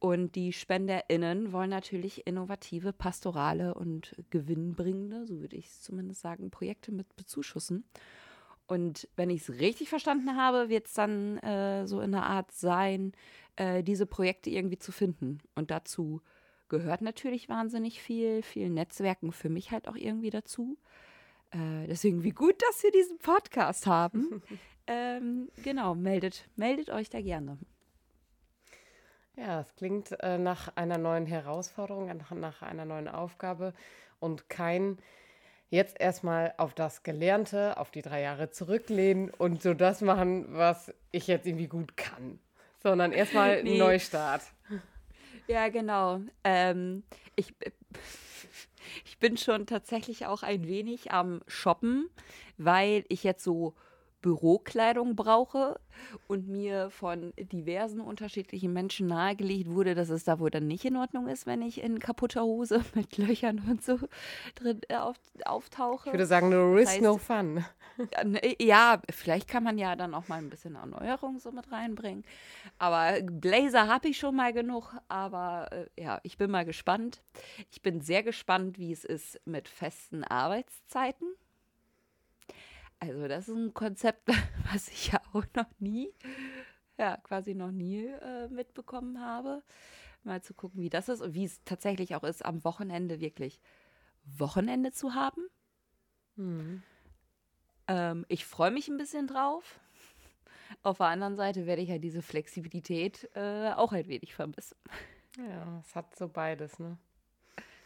Und 0.00 0.34
die 0.34 0.52
SpenderInnen 0.52 1.52
wollen 1.52 1.70
natürlich 1.70 2.26
innovative, 2.26 2.92
pastorale 2.92 3.74
und 3.74 4.14
gewinnbringende, 4.30 5.26
so 5.26 5.40
würde 5.40 5.56
ich 5.56 5.66
es 5.66 5.82
zumindest 5.82 6.20
sagen, 6.20 6.50
Projekte 6.50 6.92
mit 6.92 7.14
bezuschussen. 7.16 7.84
Und 8.66 9.08
wenn 9.16 9.30
ich 9.30 9.42
es 9.42 9.58
richtig 9.58 9.88
verstanden 9.88 10.36
habe, 10.36 10.68
wird 10.68 10.86
es 10.86 10.94
dann 10.94 11.38
äh, 11.38 11.86
so 11.86 12.00
in 12.00 12.12
der 12.12 12.24
Art 12.24 12.52
sein, 12.52 13.12
äh, 13.56 13.82
diese 13.82 14.06
Projekte 14.06 14.50
irgendwie 14.50 14.78
zu 14.78 14.92
finden. 14.92 15.38
Und 15.54 15.70
dazu 15.70 16.20
gehört 16.68 17.00
natürlich 17.00 17.48
wahnsinnig 17.48 18.00
viel, 18.00 18.42
viel 18.42 18.70
Netzwerken 18.70 19.32
für 19.32 19.48
mich 19.48 19.72
halt 19.72 19.88
auch 19.88 19.96
irgendwie 19.96 20.30
dazu. 20.30 20.78
Äh, 21.50 21.86
deswegen, 21.86 22.22
wie 22.22 22.30
gut, 22.30 22.60
dass 22.62 22.82
wir 22.82 22.90
diesen 22.90 23.18
Podcast 23.18 23.86
haben. 23.86 24.42
ähm, 24.86 25.50
genau, 25.62 25.94
meldet, 25.94 26.48
meldet 26.56 26.90
euch 26.90 27.10
da 27.10 27.20
gerne. 27.20 27.58
Ja, 29.36 29.60
es 29.60 29.74
klingt 29.76 30.18
äh, 30.20 30.36
nach 30.36 30.76
einer 30.76 30.98
neuen 30.98 31.26
Herausforderung, 31.26 32.06
nach, 32.06 32.32
nach 32.32 32.62
einer 32.62 32.84
neuen 32.84 33.06
Aufgabe 33.06 33.72
und 34.18 34.48
kein 34.48 34.98
jetzt 35.70 36.00
erstmal 36.00 36.54
auf 36.56 36.74
das 36.74 37.02
Gelernte, 37.02 37.76
auf 37.76 37.90
die 37.90 38.02
drei 38.02 38.22
Jahre 38.22 38.50
zurücklehnen 38.50 39.30
und 39.30 39.62
so 39.62 39.74
das 39.74 40.00
machen, 40.00 40.46
was 40.48 40.92
ich 41.12 41.26
jetzt 41.26 41.46
irgendwie 41.46 41.68
gut 41.68 41.96
kann, 41.96 42.40
sondern 42.82 43.12
erstmal 43.12 43.62
nee. 43.62 43.78
Neustart. 43.78 44.42
Ja, 45.46 45.68
genau. 45.68 46.20
Ähm, 46.42 47.04
ich, 47.36 47.54
ich 49.04 49.18
bin 49.18 49.36
schon 49.36 49.66
tatsächlich 49.66 50.26
auch 50.26 50.42
ein 50.42 50.66
wenig 50.66 51.12
am 51.12 51.40
Shoppen, 51.46 52.08
weil 52.56 53.04
ich 53.08 53.24
jetzt 53.24 53.44
so 53.44 53.74
Bürokleidung 54.20 55.14
brauche 55.14 55.80
und 56.26 56.48
mir 56.48 56.90
von 56.90 57.32
diversen 57.36 58.00
unterschiedlichen 58.00 58.72
Menschen 58.72 59.06
nahegelegt 59.06 59.70
wurde, 59.70 59.94
dass 59.94 60.10
es 60.10 60.24
da 60.24 60.38
wohl 60.38 60.50
dann 60.50 60.66
nicht 60.66 60.84
in 60.84 60.96
Ordnung 60.96 61.28
ist, 61.28 61.46
wenn 61.46 61.62
ich 61.62 61.82
in 61.82 61.98
kaputter 61.98 62.42
Hose 62.42 62.82
mit 62.94 63.16
Löchern 63.16 63.62
und 63.68 63.82
so 63.82 63.98
drin 64.56 64.80
äh, 64.88 64.96
auf, 64.96 65.16
auftauche. 65.44 66.08
Ich 66.08 66.12
würde 66.12 66.26
sagen, 66.26 66.48
no 66.48 66.72
risk, 66.72 66.86
das 66.86 66.94
heißt, 66.94 67.02
no 67.02 67.18
fun. 67.18 67.64
Ne, 68.24 68.40
ja, 68.60 69.02
vielleicht 69.10 69.48
kann 69.48 69.64
man 69.64 69.76
ja 69.76 69.96
dann 69.96 70.14
auch 70.14 70.28
mal 70.28 70.38
ein 70.38 70.50
bisschen 70.50 70.76
Erneuerung 70.76 71.40
so 71.40 71.50
mit 71.50 71.70
reinbringen. 71.72 72.24
Aber 72.78 73.20
Blazer 73.22 73.88
habe 73.88 74.08
ich 74.08 74.18
schon 74.18 74.36
mal 74.36 74.52
genug, 74.52 74.94
aber 75.08 75.68
äh, 75.72 75.86
ja, 76.00 76.20
ich 76.22 76.38
bin 76.38 76.50
mal 76.50 76.64
gespannt. 76.64 77.22
Ich 77.72 77.82
bin 77.82 78.00
sehr 78.00 78.22
gespannt, 78.22 78.78
wie 78.78 78.92
es 78.92 79.04
ist 79.04 79.40
mit 79.46 79.68
festen 79.68 80.22
Arbeitszeiten 80.22 81.26
also 83.00 83.28
das 83.28 83.48
ist 83.48 83.54
ein 83.54 83.74
Konzept, 83.74 84.28
was 84.72 84.88
ich 84.88 85.12
ja 85.12 85.20
auch 85.32 85.44
noch 85.54 85.70
nie, 85.78 86.12
ja, 86.98 87.16
quasi 87.18 87.54
noch 87.54 87.70
nie 87.70 88.06
äh, 88.06 88.48
mitbekommen 88.48 89.20
habe. 89.20 89.62
Mal 90.24 90.42
zu 90.42 90.52
gucken, 90.54 90.82
wie 90.82 90.90
das 90.90 91.08
ist 91.08 91.20
und 91.20 91.34
wie 91.34 91.44
es 91.44 91.62
tatsächlich 91.64 92.14
auch 92.14 92.24
ist, 92.24 92.44
am 92.44 92.64
Wochenende 92.64 93.20
wirklich 93.20 93.60
Wochenende 94.24 94.92
zu 94.92 95.14
haben. 95.14 95.48
Mhm. 96.36 96.82
Ähm, 97.86 98.26
ich 98.28 98.44
freue 98.44 98.70
mich 98.70 98.88
ein 98.88 98.96
bisschen 98.98 99.26
drauf. 99.26 99.80
Auf 100.82 100.98
der 100.98 101.06
anderen 101.06 101.36
Seite 101.36 101.66
werde 101.66 101.82
ich 101.82 101.88
ja 101.88 101.98
diese 101.98 102.20
Flexibilität 102.20 103.30
äh, 103.34 103.72
auch 103.72 103.92
ein 103.92 104.06
wenig 104.06 104.34
vermissen. 104.34 104.76
Ja, 105.38 105.82
es 105.86 105.94
hat 105.94 106.16
so 106.16 106.28
beides, 106.28 106.78
ne? 106.78 106.98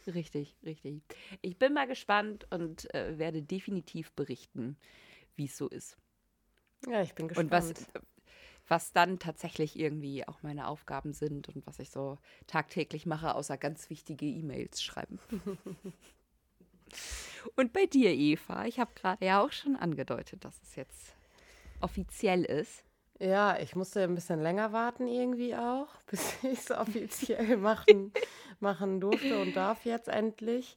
Richtig, 0.06 0.56
richtig. 0.64 1.02
Ich 1.40 1.58
bin 1.58 1.72
mal 1.72 1.86
gespannt 1.86 2.46
und 2.50 2.92
äh, 2.94 3.18
werde 3.18 3.42
definitiv 3.42 4.12
berichten, 4.12 4.76
wie 5.36 5.46
es 5.46 5.56
so 5.56 5.68
ist. 5.68 5.96
Ja, 6.86 7.02
ich 7.02 7.14
bin 7.14 7.28
gespannt. 7.28 7.52
Und 7.52 7.52
was, 7.52 7.74
was 8.68 8.92
dann 8.92 9.18
tatsächlich 9.18 9.78
irgendwie 9.78 10.26
auch 10.26 10.42
meine 10.42 10.66
Aufgaben 10.66 11.12
sind 11.12 11.48
und 11.48 11.66
was 11.66 11.78
ich 11.78 11.90
so 11.90 12.18
tagtäglich 12.46 13.06
mache, 13.06 13.34
außer 13.34 13.56
ganz 13.56 13.90
wichtige 13.90 14.26
E-Mails 14.26 14.82
schreiben. 14.82 15.18
und 17.56 17.72
bei 17.72 17.86
dir, 17.86 18.10
Eva, 18.12 18.66
ich 18.66 18.80
habe 18.80 18.92
gerade 18.94 19.24
ja 19.24 19.44
auch 19.44 19.52
schon 19.52 19.76
angedeutet, 19.76 20.44
dass 20.44 20.60
es 20.62 20.76
jetzt 20.76 21.14
offiziell 21.80 22.44
ist. 22.44 22.84
Ja, 23.22 23.56
ich 23.60 23.76
musste 23.76 24.02
ein 24.02 24.16
bisschen 24.16 24.42
länger 24.42 24.72
warten 24.72 25.06
irgendwie 25.06 25.54
auch, 25.54 25.86
bis 26.10 26.42
ich 26.42 26.58
es 26.58 26.70
offiziell 26.72 27.56
machen, 27.56 28.12
machen 28.60 29.00
durfte 29.00 29.40
und 29.40 29.54
darf 29.54 29.84
jetzt 29.84 30.08
endlich. 30.08 30.76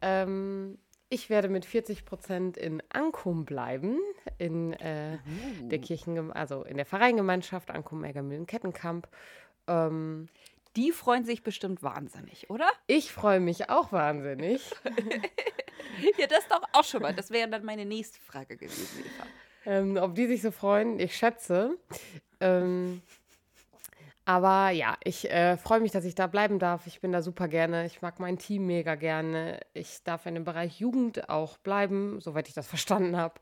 Ähm, 0.00 0.78
ich 1.10 1.28
werde 1.28 1.50
mit 1.50 1.66
40 1.66 2.06
Prozent 2.06 2.56
in 2.56 2.82
Ankum 2.88 3.44
bleiben, 3.44 3.98
in 4.38 4.72
äh, 4.72 5.18
uh. 5.60 5.68
der 5.68 5.80
Kirchen, 5.80 6.32
also 6.32 6.64
in 6.64 6.78
der 6.78 6.86
Vereingemeinschaft 6.86 7.70
Ankum 7.70 8.02
Eggermühlen 8.04 8.46
Kettenkamp. 8.46 9.06
Ähm, 9.66 10.28
die 10.76 10.92
freuen 10.92 11.26
sich 11.26 11.42
bestimmt 11.42 11.82
wahnsinnig, 11.82 12.48
oder? 12.48 12.70
Ich 12.86 13.12
freue 13.12 13.40
mich 13.40 13.68
auch 13.68 13.92
wahnsinnig. 13.92 14.62
ja, 16.18 16.26
das 16.26 16.48
doch 16.48 16.62
auch 16.72 16.84
schon 16.84 17.02
mal. 17.02 17.12
Das 17.12 17.30
wäre 17.30 17.50
dann 17.50 17.66
meine 17.66 17.84
nächste 17.84 18.18
Frage 18.18 18.56
gewesen, 18.56 19.04
Eva. 19.04 19.26
Ähm, 19.64 19.96
ob 19.96 20.14
die 20.14 20.26
sich 20.26 20.42
so 20.42 20.50
freuen, 20.50 20.98
ich 20.98 21.16
schätze. 21.16 21.76
Ähm, 22.40 23.02
aber 24.24 24.70
ja, 24.70 24.96
ich 25.02 25.30
äh, 25.30 25.56
freue 25.56 25.80
mich, 25.80 25.90
dass 25.90 26.04
ich 26.04 26.14
da 26.14 26.28
bleiben 26.28 26.60
darf. 26.60 26.86
Ich 26.86 27.00
bin 27.00 27.10
da 27.10 27.22
super 27.22 27.48
gerne. 27.48 27.86
Ich 27.86 28.02
mag 28.02 28.20
mein 28.20 28.38
Team 28.38 28.66
mega 28.66 28.94
gerne. 28.94 29.60
Ich 29.74 30.04
darf 30.04 30.26
in 30.26 30.34
dem 30.34 30.44
Bereich 30.44 30.78
Jugend 30.78 31.28
auch 31.28 31.58
bleiben, 31.58 32.20
soweit 32.20 32.48
ich 32.48 32.54
das 32.54 32.66
verstanden 32.68 33.16
habe. 33.16 33.34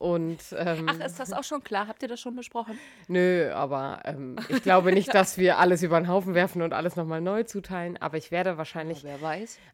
Und, 0.00 0.38
ähm, 0.56 0.86
Ach, 0.88 0.98
ist 1.04 1.20
das 1.20 1.30
auch 1.30 1.44
schon 1.44 1.62
klar? 1.62 1.86
Habt 1.86 2.02
ihr 2.02 2.08
das 2.08 2.18
schon 2.20 2.34
besprochen? 2.34 2.78
Nö, 3.06 3.52
aber 3.52 4.00
ähm, 4.06 4.36
ich 4.48 4.62
glaube 4.62 4.92
nicht, 4.92 5.12
dass 5.12 5.36
wir 5.36 5.58
alles 5.58 5.82
über 5.82 6.00
den 6.00 6.08
Haufen 6.08 6.32
werfen 6.32 6.62
und 6.62 6.72
alles 6.72 6.96
nochmal 6.96 7.20
neu 7.20 7.42
zuteilen. 7.42 7.98
Aber 7.98 8.16
ich 8.16 8.30
werde 8.30 8.56
wahrscheinlich 8.56 9.04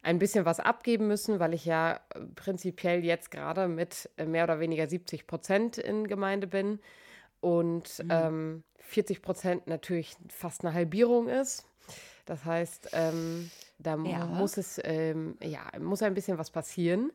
ein 0.03 0.19
bisschen 0.19 0.43
was 0.43 0.59
abgeben 0.59 1.07
müssen, 1.07 1.39
weil 1.39 1.53
ich 1.53 1.63
ja 1.63 2.01
äh, 2.13 2.19
prinzipiell 2.35 3.05
jetzt 3.05 3.31
gerade 3.31 3.69
mit 3.69 4.09
äh, 4.17 4.25
mehr 4.25 4.43
oder 4.43 4.59
weniger 4.59 4.85
70 4.85 5.27
Prozent 5.27 5.77
in 5.77 6.07
Gemeinde 6.07 6.47
bin 6.47 6.79
und 7.39 8.03
mhm. 8.03 8.09
ähm, 8.11 8.63
40 8.79 9.21
Prozent 9.21 9.67
natürlich 9.67 10.17
fast 10.27 10.65
eine 10.65 10.73
Halbierung 10.73 11.29
ist. 11.29 11.65
Das 12.25 12.43
heißt, 12.43 12.89
ähm, 12.91 13.49
da 13.79 13.95
ja. 13.95 14.25
muss 14.25 14.57
es 14.57 14.77
ähm, 14.83 15.37
ja 15.41 15.61
muss 15.79 16.01
ein 16.01 16.13
bisschen 16.13 16.37
was 16.37 16.51
passieren. 16.51 17.13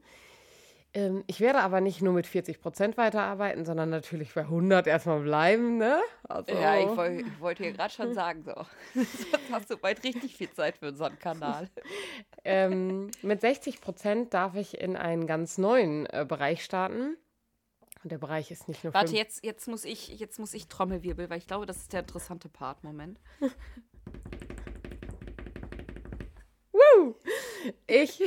Ähm, 0.94 1.24
ich 1.26 1.40
werde 1.40 1.60
aber 1.60 1.80
nicht 1.80 2.02
nur 2.02 2.12
mit 2.12 2.26
40 2.26 2.60
Prozent 2.60 2.98
weiterarbeiten, 2.98 3.64
sondern 3.64 3.88
natürlich 3.88 4.34
bei 4.34 4.42
100 4.42 4.86
erstmal 4.86 5.20
bleiben. 5.20 5.78
Ne? 5.78 5.98
Also, 6.24 6.52
ja, 6.52 6.78
ich, 6.78 6.96
woll, 6.96 7.24
ich 7.26 7.40
wollte 7.40 7.62
hier 7.64 7.72
gerade 7.72 7.92
schon 7.92 8.12
sagen, 8.12 8.42
so. 8.42 8.52
Sonst 8.94 9.26
hast 9.50 9.70
du 9.70 9.78
bald 9.78 10.04
richtig 10.04 10.36
viel 10.36 10.50
Zeit 10.50 10.76
für 10.78 10.88
unseren 10.88 11.18
Kanal. 11.18 11.68
Ähm, 12.44 13.12
mit 13.22 13.40
60 13.40 13.80
Prozent 13.80 14.34
darf 14.34 14.56
ich 14.56 14.80
in 14.80 14.96
einen 14.96 15.28
ganz 15.28 15.58
neuen 15.58 16.06
äh, 16.06 16.26
Bereich 16.28 16.64
starten. 16.64 17.16
Und 18.02 18.10
der 18.10 18.18
Bereich 18.18 18.50
ist 18.50 18.66
nicht 18.66 18.82
nur. 18.82 18.92
Warte, 18.94 19.14
jetzt, 19.14 19.44
jetzt, 19.44 19.68
muss 19.68 19.84
ich, 19.84 20.08
jetzt 20.08 20.40
muss 20.40 20.52
ich 20.52 20.66
Trommelwirbel, 20.66 21.30
weil 21.30 21.38
ich 21.38 21.46
glaube, 21.46 21.66
das 21.66 21.76
ist 21.76 21.92
der 21.92 22.00
interessante 22.00 22.48
Part. 22.48 22.82
Moment. 22.82 23.20
Woo! 26.72 27.14
Ich, 27.86 28.22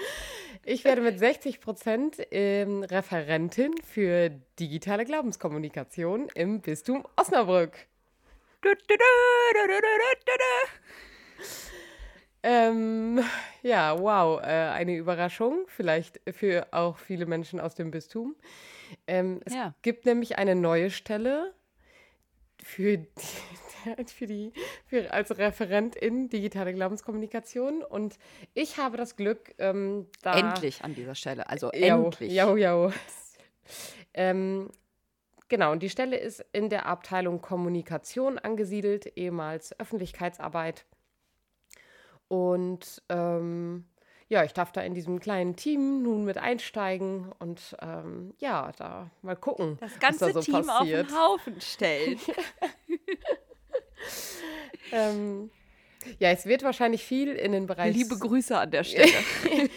ich 0.64 0.84
werde 0.84 1.02
mit 1.02 1.18
60 1.18 1.60
Prozent 1.60 2.16
ähm, 2.30 2.82
Referentin 2.82 3.72
für 3.82 4.30
digitale 4.58 5.04
Glaubenskommunikation 5.04 6.28
im 6.34 6.60
Bistum 6.60 7.06
Osnabrück. 7.16 7.86
Ähm, 12.44 13.22
ja, 13.62 13.98
wow, 13.98 14.40
äh, 14.40 14.46
eine 14.46 14.96
Überraschung, 14.96 15.64
vielleicht 15.68 16.20
für 16.32 16.66
auch 16.72 16.98
viele 16.98 17.26
Menschen 17.26 17.60
aus 17.60 17.74
dem 17.74 17.90
Bistum. 17.92 18.34
Ähm, 19.06 19.40
es 19.44 19.54
ja. 19.54 19.74
gibt 19.82 20.06
nämlich 20.06 20.38
eine 20.38 20.56
neue 20.56 20.90
Stelle 20.90 21.54
für 22.62 22.98
die, 22.98 23.08
für 24.06 24.26
die 24.26 24.52
für, 24.86 25.12
als 25.12 25.36
Referentin 25.36 26.28
digitale 26.28 26.72
Glaubenskommunikation 26.72 27.82
und 27.82 28.18
ich 28.54 28.78
habe 28.78 28.96
das 28.96 29.16
Glück, 29.16 29.54
ähm, 29.58 30.06
da 30.22 30.38
endlich 30.38 30.84
an 30.84 30.94
dieser 30.94 31.14
Stelle, 31.14 31.48
also 31.48 31.70
jau, 31.72 32.04
endlich. 32.04 32.32
Ja, 32.32 32.54
ja. 32.56 32.92
Ähm, 34.14 34.70
genau, 35.48 35.72
und 35.72 35.82
die 35.82 35.90
Stelle 35.90 36.16
ist 36.16 36.44
in 36.52 36.68
der 36.68 36.86
Abteilung 36.86 37.40
Kommunikation 37.40 38.38
angesiedelt, 38.38 39.16
ehemals 39.16 39.78
Öffentlichkeitsarbeit. 39.78 40.84
Und 42.28 43.02
ähm, 43.08 43.84
ja, 44.32 44.42
ich 44.44 44.54
darf 44.54 44.72
da 44.72 44.80
in 44.80 44.94
diesem 44.94 45.20
kleinen 45.20 45.56
Team 45.56 46.02
nun 46.02 46.24
mit 46.24 46.38
einsteigen 46.38 47.30
und 47.38 47.76
ähm, 47.82 48.32
ja, 48.38 48.72
da 48.78 49.10
mal 49.20 49.36
gucken. 49.36 49.76
Das 49.78 49.98
ganze 50.00 50.24
was 50.24 50.32
da 50.32 50.40
so 50.40 50.52
Team 50.52 50.66
passiert. 50.66 51.04
auf 51.04 51.08
den 51.08 51.18
Haufen 51.18 51.60
stellen. 51.60 52.18
ähm, 54.90 55.50
ja, 56.18 56.30
es 56.30 56.46
wird 56.46 56.62
wahrscheinlich 56.62 57.04
viel 57.04 57.28
in 57.34 57.52
den 57.52 57.66
Bereich. 57.66 57.94
Liebe 57.94 58.16
Grüße 58.16 58.56
an 58.56 58.70
der 58.70 58.84
Stelle. 58.84 59.12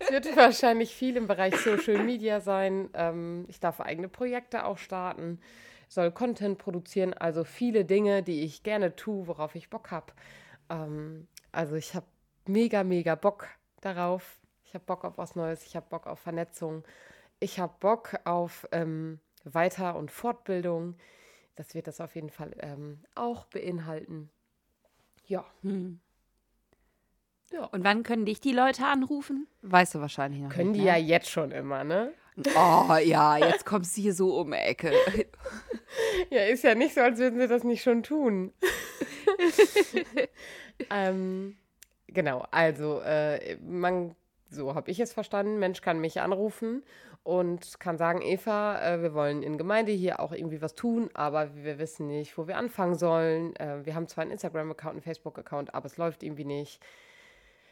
es 0.00 0.10
wird 0.10 0.36
wahrscheinlich 0.36 0.92
viel 0.92 1.16
im 1.16 1.28
Bereich 1.28 1.54
Social 1.58 2.02
Media 2.02 2.40
sein. 2.40 2.90
Ähm, 2.94 3.44
ich 3.46 3.60
darf 3.60 3.80
eigene 3.80 4.08
Projekte 4.08 4.64
auch 4.64 4.78
starten, 4.78 5.38
soll 5.86 6.10
Content 6.10 6.58
produzieren, 6.58 7.14
also 7.14 7.44
viele 7.44 7.84
Dinge, 7.84 8.24
die 8.24 8.42
ich 8.42 8.64
gerne 8.64 8.96
tue, 8.96 9.28
worauf 9.28 9.54
ich 9.54 9.70
Bock 9.70 9.92
habe. 9.92 10.12
Ähm, 10.68 11.28
also 11.52 11.76
ich 11.76 11.94
habe 11.94 12.06
mega, 12.48 12.82
mega 12.82 13.14
Bock 13.14 13.46
darauf. 13.80 14.38
Ich 14.64 14.74
habe 14.74 14.84
Bock 14.84 15.04
auf 15.04 15.18
was 15.18 15.34
Neues, 15.34 15.66
ich 15.66 15.74
habe 15.76 15.86
Bock 15.88 16.06
auf 16.06 16.20
Vernetzung, 16.20 16.84
ich 17.40 17.58
habe 17.58 17.74
Bock 17.80 18.20
auf 18.24 18.68
ähm, 18.72 19.18
Weiter- 19.44 19.96
und 19.96 20.10
Fortbildung. 20.10 20.96
Das 21.56 21.74
wird 21.74 21.86
das 21.86 22.00
auf 22.00 22.14
jeden 22.14 22.30
Fall 22.30 22.54
ähm, 22.60 23.00
auch 23.14 23.46
beinhalten. 23.46 24.30
Ja. 25.26 25.44
Hm. 25.62 26.00
ja. 27.52 27.64
Und 27.66 27.84
wann 27.84 28.02
können 28.02 28.26
dich 28.26 28.40
die 28.40 28.52
Leute 28.52 28.86
anrufen? 28.86 29.46
Weißt 29.62 29.94
du 29.94 30.00
wahrscheinlich 30.00 30.42
noch 30.42 30.50
Können 30.50 30.72
nicht, 30.72 30.80
die 30.80 30.84
ne? 30.84 30.90
ja 30.90 30.96
jetzt 30.96 31.30
schon 31.30 31.50
immer, 31.50 31.84
ne? 31.84 32.12
Oh 32.56 32.94
ja, 33.02 33.36
jetzt 33.36 33.66
kommst 33.66 33.96
du 33.96 34.02
hier 34.02 34.14
so 34.14 34.38
um 34.38 34.52
die 34.52 34.56
Ecke. 34.56 34.92
Ja, 36.30 36.44
ist 36.44 36.62
ja 36.62 36.74
nicht 36.74 36.94
so, 36.94 37.00
als 37.00 37.18
würden 37.18 37.40
sie 37.40 37.48
das 37.48 37.64
nicht 37.64 37.82
schon 37.82 38.02
tun. 38.04 38.52
ähm, 40.90 41.56
genau, 42.12 42.46
also 42.50 43.00
äh, 43.00 43.56
man, 43.56 44.14
so 44.48 44.74
habe 44.74 44.90
ich 44.90 45.00
es 45.00 45.12
verstanden, 45.12 45.58
Mensch 45.58 45.80
kann 45.80 46.00
mich 46.00 46.20
anrufen 46.20 46.82
und 47.22 47.78
kann 47.80 47.98
sagen, 47.98 48.22
Eva, 48.22 48.80
äh, 48.82 49.02
wir 49.02 49.14
wollen 49.14 49.42
in 49.42 49.58
Gemeinde 49.58 49.92
hier 49.92 50.20
auch 50.20 50.32
irgendwie 50.32 50.62
was 50.62 50.74
tun, 50.74 51.10
aber 51.14 51.54
wir 51.54 51.78
wissen 51.78 52.06
nicht, 52.06 52.36
wo 52.38 52.46
wir 52.46 52.56
anfangen 52.56 52.94
sollen. 52.94 53.54
Äh, 53.56 53.84
wir 53.84 53.94
haben 53.94 54.08
zwar 54.08 54.22
einen 54.22 54.32
Instagram-Account, 54.32 54.92
einen 54.92 55.02
Facebook-Account, 55.02 55.74
aber 55.74 55.86
es 55.86 55.96
läuft 55.96 56.22
irgendwie 56.22 56.44
nicht. 56.44 56.82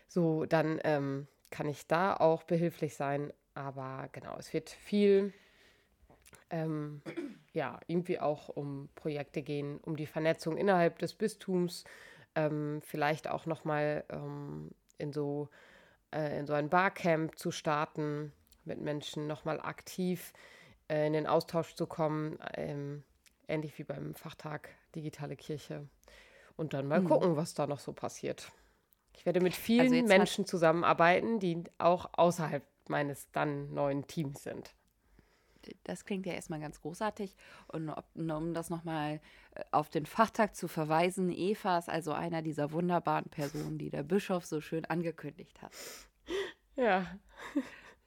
So, 0.07 0.45
dann 0.45 0.80
ähm, 0.85 1.26
kann 1.50 1.68
ich 1.68 1.87
da 1.87 2.14
auch 2.16 2.42
behilflich 2.42 2.95
sein. 2.95 3.33
Aber 3.54 4.09
genau, 4.12 4.37
es 4.38 4.52
wird 4.52 4.71
viel, 4.71 5.33
ähm, 6.50 7.02
ja, 7.52 7.80
irgendwie 7.87 8.21
auch 8.21 8.49
um 8.49 8.88
Projekte 8.95 9.42
gehen, 9.42 9.78
um 9.78 9.97
die 9.97 10.07
Vernetzung 10.07 10.57
innerhalb 10.57 10.99
des 10.99 11.14
Bistums, 11.14 11.85
ähm, 12.38 12.80
vielleicht 12.83 13.28
auch 13.28 13.47
nochmal 13.47 14.04
ähm, 14.11 14.71
in 14.97 15.12
so 15.12 15.49
äh, 16.14 16.38
in 16.38 16.47
so 16.47 16.52
ein 16.52 16.71
Barcamp 16.71 17.38
zu 17.38 17.50
starten, 17.50 18.33
mit 18.64 18.80
Menschen 18.80 19.26
nochmal 19.26 19.61
aktiv 19.61 20.33
äh, 20.88 21.07
in 21.07 21.12
den 21.12 21.26
Austausch 21.26 21.75
zu 21.75 21.87
kommen, 21.87 22.38
ähm, 22.54 23.02
ähnlich 23.49 23.76
wie 23.78 23.85
beim 23.85 24.14
Fachtag 24.14 24.71
Digitale 24.95 25.37
Kirche. 25.37 25.88
Und 26.57 26.75
dann 26.75 26.87
mal 26.87 27.00
mhm. 27.00 27.09
gucken, 27.09 27.37
was 27.37 27.54
da 27.54 27.66
noch 27.66 27.78
so 27.78 27.92
passiert. 27.92 28.50
Ich 29.14 29.26
werde 29.26 29.40
mit 29.40 29.54
vielen 29.54 29.92
also 29.92 30.07
Menschen 30.07 30.47
zusammenarbeiten, 30.47 31.40
die 31.40 31.64
auch 31.78 32.11
außerhalb 32.12 32.64
meines 32.88 33.30
dann 33.33 33.75
neuen 33.75 34.07
Teams 34.07 34.42
sind. 34.42 34.75
Das 35.84 36.04
klingt 36.04 36.26
ja 36.26 36.32
erstmal 36.32 36.60
ganz 36.60 36.80
großartig. 36.80 37.37
Und 37.68 37.92
um 38.14 38.54
das 38.54 38.70
nochmal 38.70 39.20
äh, 39.54 39.64
auf 39.70 39.88
den 39.90 40.06
Fachtag 40.06 40.54
zu 40.54 40.68
verweisen, 40.68 41.30
Eva 41.30 41.78
ist 41.78 41.88
also 41.88 42.12
einer 42.12 42.42
dieser 42.42 42.72
wunderbaren 42.72 43.28
Personen, 43.30 43.78
die 43.78 43.90
der 43.90 44.02
Bischof 44.02 44.44
so 44.44 44.60
schön 44.60 44.84
angekündigt 44.84 45.60
hat. 45.62 45.72
Ja. 46.76 47.06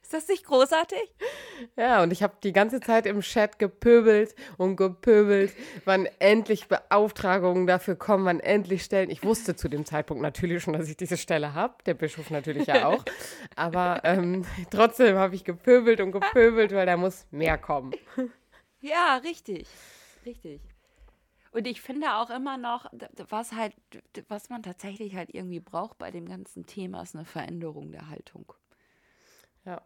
Ist 0.02 0.12
das 0.12 0.28
nicht 0.28 0.44
großartig? 0.44 1.14
Ja, 1.76 2.02
und 2.02 2.12
ich 2.12 2.22
habe 2.22 2.34
die 2.42 2.52
ganze 2.52 2.80
Zeit 2.80 3.06
im 3.06 3.20
Chat 3.20 3.58
gepöbelt 3.58 4.34
und 4.58 4.76
gepöbelt, 4.76 5.54
wann 5.84 6.06
endlich 6.18 6.66
Beauftragungen 6.68 7.66
dafür 7.66 7.94
kommen, 7.96 8.24
wann 8.24 8.40
endlich 8.40 8.82
Stellen. 8.82 9.10
Ich 9.10 9.22
wusste 9.22 9.56
zu 9.56 9.68
dem 9.68 9.86
Zeitpunkt 9.86 10.22
natürlich 10.22 10.62
schon, 10.62 10.74
dass 10.74 10.88
ich 10.88 10.96
diese 10.96 11.16
Stelle 11.16 11.54
habe, 11.54 11.74
der 11.86 11.94
Bischof 11.94 12.30
natürlich 12.30 12.66
ja 12.66 12.86
auch. 12.86 13.04
Aber 13.56 14.00
ähm, 14.04 14.44
trotzdem 14.70 15.16
habe 15.16 15.34
ich 15.34 15.44
gepöbelt 15.44 16.00
und 16.00 16.12
gepöbelt, 16.12 16.72
weil 16.72 16.86
da 16.86 16.96
muss 16.96 17.26
mehr 17.30 17.56
kommen. 17.56 17.92
Ja, 18.80 19.16
richtig. 19.18 19.68
Richtig. 20.26 20.60
Und 21.52 21.66
ich 21.66 21.80
finde 21.82 22.14
auch 22.14 22.30
immer 22.30 22.56
noch, 22.56 22.86
was 23.28 23.52
halt, 23.52 23.74
was 24.28 24.48
man 24.48 24.62
tatsächlich 24.62 25.14
halt 25.14 25.30
irgendwie 25.32 25.60
braucht 25.60 25.98
bei 25.98 26.10
dem 26.10 26.26
ganzen 26.26 26.66
Thema, 26.66 27.02
ist 27.02 27.14
eine 27.14 27.24
Veränderung 27.26 27.92
der 27.92 28.08
Haltung. 28.08 28.52
Ja. 29.64 29.80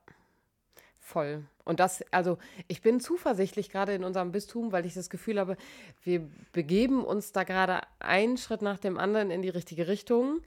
Voll. 1.00 1.44
Und 1.64 1.78
das, 1.78 2.04
also 2.10 2.36
ich 2.66 2.82
bin 2.82 2.98
zuversichtlich 2.98 3.70
gerade 3.70 3.94
in 3.94 4.02
unserem 4.02 4.32
Bistum, 4.32 4.72
weil 4.72 4.86
ich 4.86 4.94
das 4.94 5.08
Gefühl 5.08 5.38
habe, 5.38 5.56
wir 6.02 6.28
begeben 6.52 7.04
uns 7.04 7.30
da 7.30 7.44
gerade 7.44 7.82
einen 8.00 8.36
Schritt 8.36 8.60
nach 8.60 8.78
dem 8.78 8.98
anderen 8.98 9.30
in 9.30 9.40
die 9.40 9.48
richtige 9.48 9.86
Richtung, 9.86 10.40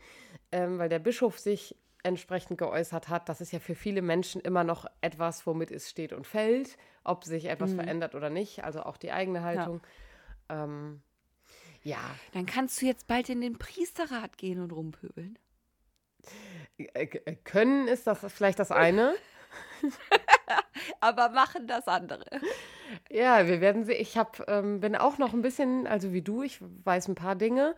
ähm, 0.52 0.78
weil 0.78 0.90
der 0.90 1.00
Bischof 1.00 1.40
sich 1.40 1.76
entsprechend 2.04 2.58
geäußert 2.58 3.10
hat. 3.10 3.30
Das 3.30 3.42
ist 3.42 3.52
ja 3.52 3.60
für 3.60 3.76
viele 3.76 4.02
Menschen 4.02 4.42
immer 4.42 4.64
noch 4.64 4.86
etwas, 5.02 5.46
womit 5.48 5.72
es 5.72 5.90
steht 5.90 6.14
und 6.14 6.26
fällt, 6.26 6.78
ob 7.04 7.24
sich 7.24 7.46
etwas 7.46 7.72
mhm. 7.72 7.76
verändert 7.76 8.16
oder 8.16 8.30
nicht, 8.30 8.64
also 8.64 8.84
auch 8.84 8.98
die 8.98 9.12
eigene 9.12 9.44
Haltung. 9.44 9.82
Ja. 10.50 10.66
Ähm, 10.66 11.02
ja. 11.84 12.00
Dann 12.34 12.46
kannst 12.46 12.82
du 12.82 12.86
jetzt 12.86 13.08
bald 13.08 13.30
in 13.30 13.42
den 13.42 13.58
Priesterrat 13.58 14.38
gehen 14.38 14.60
und 14.60 14.72
rumpöbeln. 14.72 15.38
Äh, 16.80 17.04
äh, 17.04 17.36
können 17.44 17.88
ist 17.88 18.08
das 18.08 18.20
vielleicht 18.32 18.60
das 18.60 18.72
eine. 18.72 19.14
Aber 21.02 21.30
machen 21.30 21.68
das 21.68 21.88
andere. 21.88 22.26
Ja, 23.10 23.48
wir 23.48 23.62
werden 23.62 23.84
sehen. 23.84 24.02
Ich 24.02 24.18
hab, 24.18 24.48
ähm, 24.50 24.80
bin 24.80 24.96
auch 24.96 25.18
noch 25.18 25.34
ein 25.34 25.42
bisschen, 25.42 25.88
also 25.88 26.14
wie 26.14 26.22
du, 26.22 26.44
ich 26.44 26.60
weiß 26.62 27.08
ein 27.08 27.16
paar 27.16 27.36
Dinge, 27.36 27.76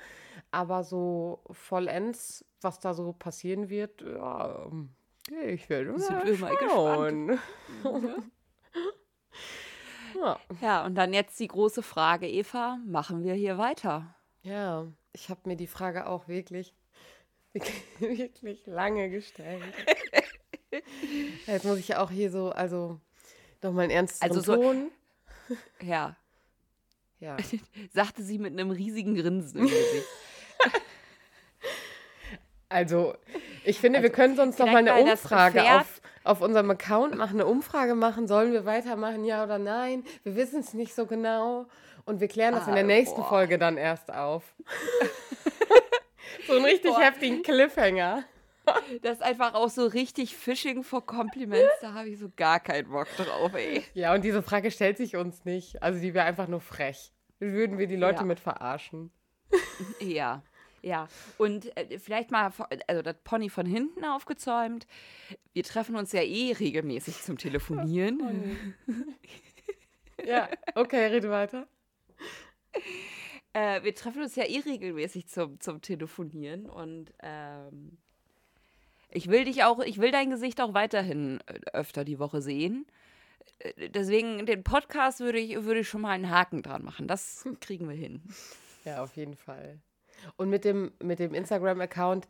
aber 0.52 0.84
so 0.84 1.44
vollends, 1.52 2.46
was 2.62 2.80
da 2.80 2.94
so 2.94 3.14
passieren 3.14 3.70
wird, 3.70 4.02
ja, 4.02 4.68
ich 5.46 5.70
werde 5.70 5.92
mal, 5.92 6.36
mal 6.38 6.58
schauen. 6.60 7.28
gespannt. 7.28 7.40
ja. 10.20 10.40
ja, 10.62 10.86
und 10.86 10.96
dann 10.96 11.14
jetzt 11.14 11.40
die 11.40 11.48
große 11.48 11.84
Frage, 11.84 12.28
Eva, 12.28 12.80
machen 12.86 13.24
wir 13.24 13.34
hier 13.34 13.58
weiter? 13.58 14.16
Ja, 14.44 14.88
ich 15.14 15.30
habe 15.30 15.42
mir 15.46 15.56
die 15.56 15.68
Frage 15.68 16.08
auch 16.08 16.28
wirklich 16.28 16.74
wirklich 18.00 18.66
lange 18.66 19.10
gestellt. 19.10 19.62
Jetzt 21.48 21.66
muss 21.66 21.80
ich 21.80 21.96
auch 21.96 22.10
hier 22.10 22.32
so, 22.32 22.50
also 22.50 23.00
nochmal 23.62 23.84
einen 23.84 23.92
ernsten 23.92 24.24
also 24.24 24.42
so, 24.42 24.56
Ton. 24.56 24.92
Ja. 25.82 26.16
Ja. 27.20 27.38
Sagte 27.94 28.24
sie 28.24 28.40
mit 28.40 28.54
einem 28.54 28.72
riesigen 28.72 29.16
Grinsen 29.16 29.60
im 29.60 29.66
Gesicht. 29.68 30.08
Also, 32.72 33.16
ich 33.66 33.80
finde, 33.80 34.00
also, 34.00 34.10
wir 34.10 34.16
können 34.16 34.38
sonst 34.38 34.58
noch 34.58 34.66
mal 34.66 34.78
eine 34.78 34.96
Umfrage 34.96 35.62
auf, 35.62 36.02
auf 36.24 36.42
unserem 36.42 36.72
Account 36.72 37.18
machen, 37.18 37.42
eine 37.42 37.46
Umfrage 37.46 37.96
machen. 37.96 38.28
Sollen 38.30 38.54
wir 38.54 38.66
weitermachen, 38.66 39.26
ja 39.26 39.44
oder 39.44 39.60
nein? 39.60 40.06
Wir 40.24 40.38
wissen 40.38 40.62
es 40.62 40.74
nicht 40.74 40.96
so 40.96 41.06
genau. 41.06 41.66
Und 42.06 42.22
wir 42.22 42.30
klären 42.30 42.54
das 42.54 42.64
ah, 42.66 42.70
in 42.70 42.76
der 42.76 42.86
nächsten 42.86 43.20
boah. 43.22 43.28
Folge 43.28 43.58
dann 43.58 43.76
erst 43.76 44.12
auf. 44.14 44.44
So 46.48 46.54
einen 46.54 46.66
richtig 46.66 46.92
Boah. 46.92 47.02
heftigen 47.02 47.44
Cliffhanger. 47.44 48.26
Das 49.02 49.14
ist 49.14 49.24
einfach 49.24 49.54
auch 49.54 49.70
so 49.70 49.86
richtig 49.86 50.36
Fishing 50.36 50.84
for 50.84 51.06
Compliments. 51.06 51.74
Da 51.82 51.94
habe 51.94 52.10
ich 52.10 52.20
so 52.20 52.30
gar 52.36 52.60
keinen 52.60 52.90
Bock 52.90 53.08
drauf, 53.18 53.54
ey. 53.56 53.84
Ja, 53.94 54.14
und 54.14 54.24
diese 54.24 54.44
Frage 54.44 54.72
stellt 54.72 54.98
sich 54.98 55.16
uns 55.16 55.46
nicht. 55.46 55.82
Also 55.82 56.00
die 56.00 56.14
wäre 56.14 56.26
einfach 56.26 56.48
nur 56.48 56.62
frech. 56.62 57.12
Würden 57.40 57.80
wir 57.80 57.88
die 57.88 57.96
Leute 57.96 58.20
ja. 58.20 58.26
mit 58.26 58.40
verarschen. 58.40 59.12
Ja, 60.00 60.44
ja. 60.82 61.08
Und 61.38 61.76
äh, 61.76 61.98
vielleicht 62.00 62.32
mal, 62.32 62.52
also 62.88 63.02
das 63.02 63.16
Pony 63.24 63.50
von 63.50 63.66
hinten 63.66 64.06
aufgezäumt. 64.06 64.88
Wir 65.54 65.64
treffen 65.64 65.96
uns 65.96 66.12
ja 66.12 66.22
eh 66.22 66.54
regelmäßig 66.54 67.22
zum 67.22 67.38
Telefonieren. 67.38 68.76
ja, 70.26 70.48
okay, 70.76 71.08
rede 71.08 71.30
weiter. 71.30 71.68
Äh, 73.54 73.84
wir 73.84 73.94
treffen 73.94 74.22
uns 74.22 74.36
ja 74.36 74.46
eh 74.46 74.60
regelmäßig 74.60 75.28
zum, 75.28 75.60
zum 75.60 75.82
Telefonieren 75.82 76.68
und 76.68 77.14
ähm, 77.22 77.98
ich 79.10 79.28
will 79.28 79.44
dich 79.44 79.64
auch, 79.64 79.80
ich 79.80 80.00
will 80.00 80.12
dein 80.12 80.30
Gesicht 80.30 80.62
auch 80.62 80.74
weiterhin 80.74 81.40
äh, 81.46 81.60
öfter 81.74 82.06
die 82.06 82.20
Woche 82.20 82.42
sehen. 82.42 82.86
Äh, 83.60 83.90
deswegen, 83.90 84.46
den 84.46 84.64
Podcast 84.64 85.20
würde 85.20 85.40
ich, 85.40 85.64
würde 85.64 85.82
ich 85.82 85.90
schon 85.90 86.02
mal 86.02 86.12
einen 86.12 86.30
Haken 86.30 86.62
dran 86.64 86.84
machen. 86.84 87.08
Das 87.08 87.46
kriegen 87.60 87.90
wir 87.90 87.96
hin. 87.96 88.22
Ja, 88.86 89.04
auf 89.04 89.16
jeden 89.18 89.36
Fall. 89.36 89.80
Und 90.38 90.50
mit 90.50 90.64
dem, 90.66 90.92
mit 91.02 91.20
dem 91.20 91.34
Instagram-Account 91.34 92.28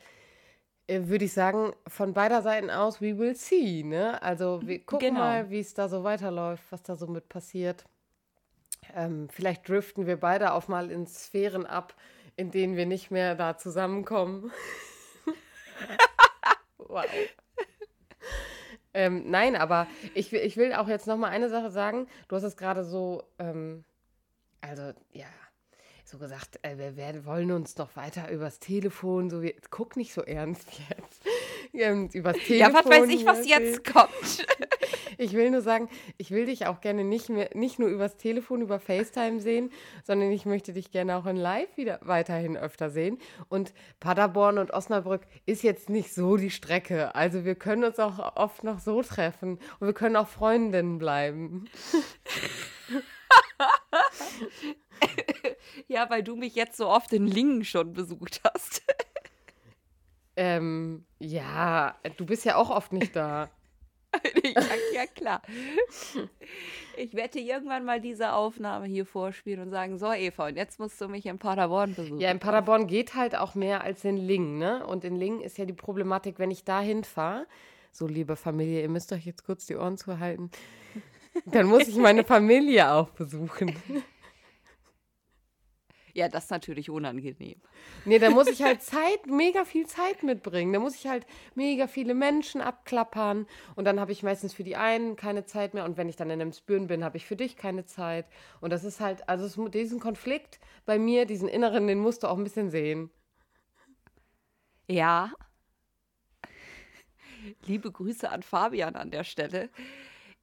äh, 0.87 1.07
würde 1.07 1.25
ich 1.25 1.33
sagen, 1.33 1.73
von 1.87 2.13
beider 2.13 2.41
Seiten 2.41 2.69
aus, 2.69 2.99
we 2.99 3.17
will 3.17 3.35
see. 3.35 3.83
Ne? 3.83 4.21
Also 4.21 4.61
wir 4.63 4.79
gucken 4.79 5.09
genau. 5.09 5.19
mal, 5.19 5.49
wie 5.49 5.59
es 5.59 5.73
da 5.73 5.87
so 5.87 6.03
weiterläuft, 6.03 6.63
was 6.71 6.81
da 6.83 6.95
so 6.95 7.07
mit 7.07 7.29
passiert. 7.29 7.85
Ähm, 8.95 9.29
vielleicht 9.29 9.67
driften 9.67 10.05
wir 10.07 10.19
beide 10.19 10.53
auch 10.53 10.67
mal 10.67 10.91
in 10.91 11.07
Sphären 11.07 11.65
ab, 11.65 11.95
in 12.35 12.51
denen 12.51 12.75
wir 12.75 12.85
nicht 12.85 13.11
mehr 13.11 13.35
da 13.35 13.57
zusammenkommen. 13.57 14.51
wow. 16.77 17.05
Ähm, 18.93 19.29
nein, 19.29 19.55
aber 19.55 19.87
ich, 20.13 20.33
ich 20.33 20.57
will 20.57 20.73
auch 20.73 20.87
jetzt 20.87 21.07
noch 21.07 21.17
mal 21.17 21.29
eine 21.29 21.49
Sache 21.49 21.71
sagen. 21.71 22.07
Du 22.27 22.35
hast 22.35 22.43
es 22.43 22.57
gerade 22.57 22.83
so, 22.83 23.23
ähm, 23.39 23.85
also 24.59 24.93
ja, 25.13 25.27
so 26.03 26.17
gesagt, 26.17 26.59
äh, 26.63 26.77
wir 26.77 26.97
werden, 26.97 27.25
wollen 27.25 27.51
uns 27.51 27.77
noch 27.77 27.95
weiter 27.95 28.29
übers 28.29 28.59
Telefon, 28.59 29.29
so 29.29 29.41
wie, 29.41 29.55
guck 29.69 29.95
nicht 29.95 30.13
so 30.13 30.23
ernst 30.23 30.67
jetzt. 30.89 31.23
Übers 31.73 32.37
Telefon. 32.37 32.41
Ja, 32.57 32.73
was 32.73 32.85
weiß 32.85 33.09
ich, 33.09 33.25
was 33.25 33.47
jetzt 33.47 33.85
kommt. 33.85 34.11
Ich 35.17 35.33
will 35.33 35.51
nur 35.51 35.61
sagen, 35.61 35.87
ich 36.17 36.31
will 36.31 36.47
dich 36.47 36.65
auch 36.65 36.81
gerne 36.81 37.03
nicht 37.03 37.29
mehr, 37.29 37.51
nicht 37.53 37.77
nur 37.77 37.89
übers 37.89 38.17
Telefon, 38.17 38.61
über 38.61 38.79
FaceTime 38.79 39.39
sehen, 39.39 39.71
sondern 40.03 40.31
ich 40.31 40.47
möchte 40.47 40.73
dich 40.73 40.89
gerne 40.89 41.15
auch 41.15 41.27
in 41.27 41.35
Live 41.35 41.77
wieder 41.77 41.99
weiterhin 42.01 42.57
öfter 42.57 42.89
sehen. 42.89 43.19
Und 43.47 43.71
Paderborn 43.99 44.57
und 44.57 44.73
Osnabrück 44.73 45.21
ist 45.45 45.61
jetzt 45.61 45.91
nicht 45.91 46.11
so 46.11 46.37
die 46.37 46.49
Strecke. 46.49 47.13
Also 47.13 47.45
wir 47.45 47.53
können 47.53 47.83
uns 47.83 47.99
auch 47.99 48.35
oft 48.35 48.63
noch 48.63 48.79
so 48.79 49.03
treffen 49.03 49.59
und 49.79 49.85
wir 49.85 49.93
können 49.93 50.15
auch 50.15 50.27
Freundinnen 50.27 50.97
bleiben. 50.97 51.69
ja, 55.87 56.09
weil 56.09 56.23
du 56.23 56.35
mich 56.35 56.55
jetzt 56.55 56.77
so 56.77 56.87
oft 56.87 57.13
in 57.13 57.27
Lingen 57.27 57.63
schon 57.63 57.93
besucht 57.93 58.41
hast. 58.43 58.81
Ähm, 60.35 61.05
ja, 61.19 61.95
du 62.17 62.25
bist 62.25 62.45
ja 62.45 62.55
auch 62.55 62.69
oft 62.69 62.93
nicht 62.93 63.15
da. 63.15 63.49
ja, 64.43 64.61
ja, 64.93 65.05
klar. 65.15 65.41
Ich 66.97 67.13
werde 67.13 67.39
irgendwann 67.39 67.85
mal 67.85 68.01
diese 68.01 68.33
Aufnahme 68.33 68.85
hier 68.85 69.05
vorspielen 69.05 69.61
und 69.61 69.69
sagen, 69.69 69.97
so 69.97 70.11
Eva, 70.11 70.47
und 70.47 70.57
jetzt 70.57 70.79
musst 70.79 70.99
du 70.99 71.07
mich 71.07 71.25
in 71.25 71.39
Paderborn 71.39 71.95
besuchen. 71.95 72.19
Ja, 72.19 72.29
in 72.29 72.39
Paderborn 72.39 72.87
geht 72.87 73.15
halt 73.15 73.35
auch 73.35 73.55
mehr 73.55 73.83
als 73.83 74.03
in 74.03 74.17
Lingen, 74.17 74.57
ne? 74.57 74.85
Und 74.85 75.05
in 75.05 75.15
Lingen 75.15 75.41
ist 75.41 75.57
ja 75.57 75.65
die 75.65 75.73
Problematik, 75.73 76.39
wenn 76.39 76.51
ich 76.51 76.65
da 76.65 76.81
hinfahre, 76.81 77.47
so 77.91 78.05
liebe 78.07 78.35
Familie, 78.35 78.81
ihr 78.81 78.89
müsst 78.89 79.13
euch 79.13 79.25
jetzt 79.25 79.45
kurz 79.45 79.65
die 79.65 79.75
Ohren 79.75 79.97
zuhalten, 79.97 80.51
dann 81.45 81.67
muss 81.67 81.87
ich 81.87 81.95
meine 81.95 82.23
Familie 82.25 82.91
auch 82.91 83.09
besuchen. 83.11 83.73
Ja, 86.13 86.27
das 86.27 86.45
ist 86.45 86.51
natürlich 86.51 86.89
unangenehm. 86.89 87.61
Nee, 88.05 88.19
da 88.19 88.29
muss 88.29 88.47
ich 88.47 88.61
halt 88.61 88.81
Zeit, 88.81 89.27
mega 89.27 89.65
viel 89.65 89.87
Zeit 89.87 90.23
mitbringen. 90.23 90.73
Da 90.73 90.79
muss 90.79 90.95
ich 90.95 91.07
halt 91.07 91.25
mega 91.55 91.87
viele 91.87 92.13
Menschen 92.13 92.61
abklappern. 92.61 93.47
Und 93.75 93.85
dann 93.85 93.99
habe 93.99 94.11
ich 94.11 94.23
meistens 94.23 94.53
für 94.53 94.63
die 94.63 94.75
einen 94.75 95.15
keine 95.15 95.45
Zeit 95.45 95.73
mehr. 95.73 95.85
Und 95.85 95.97
wenn 95.97 96.09
ich 96.09 96.15
dann 96.15 96.29
in 96.29 96.41
einem 96.41 96.53
Spüren 96.53 96.87
bin, 96.87 97.03
habe 97.03 97.17
ich 97.17 97.25
für 97.25 97.35
dich 97.35 97.55
keine 97.55 97.85
Zeit. 97.85 98.25
Und 98.59 98.71
das 98.71 98.83
ist 98.83 98.99
halt, 98.99 99.27
also 99.29 99.45
es, 99.45 99.71
diesen 99.71 99.99
Konflikt 99.99 100.59
bei 100.85 100.99
mir, 100.99 101.25
diesen 101.25 101.47
inneren, 101.47 101.87
den 101.87 101.99
musst 101.99 102.23
du 102.23 102.27
auch 102.27 102.37
ein 102.37 102.43
bisschen 102.43 102.69
sehen. 102.69 103.09
Ja. 104.87 105.31
Liebe 107.65 107.91
Grüße 107.91 108.29
an 108.29 108.43
Fabian 108.43 108.95
an 108.95 109.11
der 109.11 109.23
Stelle. 109.23 109.69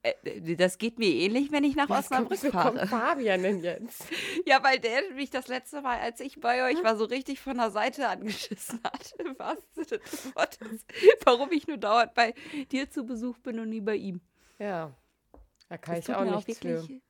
Äh, 0.02 0.56
das 0.56 0.78
geht 0.78 0.98
mir 0.98 1.08
ähnlich, 1.08 1.50
wenn 1.50 1.64
ich 1.64 1.74
nach 1.74 1.88
Was 1.88 2.06
Osnabrück 2.06 2.40
kommt, 2.40 2.52
fahre. 2.52 2.78
Kommt 2.78 2.90
Fabian 2.90 3.42
denn 3.42 3.60
jetzt? 3.62 4.04
Ja, 4.46 4.62
weil 4.62 4.78
der 4.78 5.10
mich 5.14 5.30
das 5.30 5.48
letzte 5.48 5.82
Mal, 5.82 5.98
als 5.98 6.20
ich 6.20 6.40
bei 6.40 6.64
euch 6.70 6.82
war, 6.84 6.96
so 6.96 7.04
richtig 7.04 7.40
von 7.40 7.56
der 7.56 7.70
Seite 7.70 8.08
angeschissen 8.08 8.80
hat. 8.84 9.12
Im 9.18 9.38
wahrsten 9.38 9.84
Sinne 9.84 10.00
des 10.00 10.34
Wortes. 10.34 10.86
Warum 11.24 11.50
ich 11.52 11.66
nur 11.66 11.78
dauernd 11.78 12.14
bei 12.14 12.34
dir 12.70 12.90
zu 12.90 13.04
Besuch 13.04 13.38
bin 13.38 13.58
und 13.58 13.70
nie 13.70 13.80
bei 13.80 13.96
ihm. 13.96 14.20
Ja. 14.58 14.94
Da 15.68 15.76
kann 15.76 15.96
das 15.96 16.08
ich 16.08 16.14
auch 16.14 16.24
nicht 16.24 16.48
wirklich 16.48 16.58
für. 16.58 17.00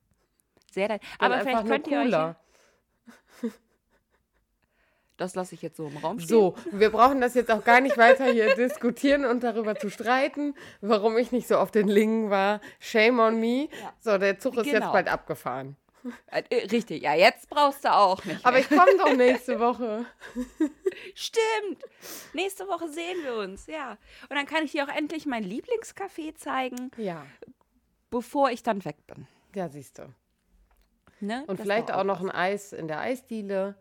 Sehr 0.72 0.88
leid. 0.88 1.02
Aber 1.18 1.40
vielleicht 1.40 1.66
könnt 1.66 1.86
ihr 1.88 2.00
euch 2.00 3.52
das 5.18 5.34
lasse 5.34 5.54
ich 5.54 5.62
jetzt 5.62 5.76
so 5.76 5.86
im 5.86 5.96
Raum 5.98 6.18
stehen. 6.20 6.28
So, 6.28 6.54
wir 6.70 6.90
brauchen 6.90 7.20
das 7.20 7.34
jetzt 7.34 7.50
auch 7.50 7.64
gar 7.64 7.80
nicht 7.80 7.98
weiter 7.98 8.26
hier 8.32 8.54
diskutieren 8.54 9.24
und 9.24 9.42
darüber 9.42 9.74
zu 9.76 9.90
streiten, 9.90 10.54
warum 10.80 11.18
ich 11.18 11.32
nicht 11.32 11.48
so 11.48 11.58
auf 11.58 11.70
den 11.70 11.88
Lingen 11.88 12.30
war. 12.30 12.60
Shame 12.78 13.18
on 13.18 13.40
me. 13.40 13.68
Ja. 13.82 13.92
So, 14.00 14.18
der 14.18 14.38
Zug 14.38 14.56
ist 14.56 14.64
genau. 14.64 14.78
jetzt 14.78 14.92
bald 14.92 15.08
abgefahren. 15.08 15.76
Äh, 16.26 16.42
äh, 16.50 16.66
richtig, 16.68 17.02
ja, 17.02 17.14
jetzt 17.14 17.50
brauchst 17.50 17.84
du 17.84 17.92
auch 17.92 18.24
nicht. 18.24 18.44
Aber 18.46 18.58
ich 18.58 18.68
komme 18.68 18.96
doch 18.96 19.14
nächste 19.14 19.58
Woche. 19.60 20.06
Stimmt. 21.14 21.82
Nächste 22.32 22.66
Woche 22.68 22.88
sehen 22.88 23.18
wir 23.24 23.34
uns, 23.34 23.66
ja. 23.66 23.98
Und 24.28 24.36
dann 24.36 24.46
kann 24.46 24.64
ich 24.64 24.72
dir 24.72 24.84
auch 24.84 24.94
endlich 24.94 25.26
mein 25.26 25.44
Lieblingscafé 25.44 26.34
zeigen. 26.36 26.90
Ja. 26.96 27.26
Bevor 28.10 28.50
ich 28.50 28.62
dann 28.62 28.84
weg 28.84 28.96
bin. 29.06 29.26
Ja, 29.54 29.68
siehst 29.68 29.98
du. 29.98 30.14
Ne? 31.20 31.44
Und 31.46 31.58
das 31.58 31.64
vielleicht 31.64 31.90
auch, 31.90 31.98
auch 31.98 32.04
noch 32.04 32.20
ein 32.20 32.30
Eis 32.30 32.72
in 32.72 32.86
der 32.86 33.00
Eisdiele. 33.00 33.74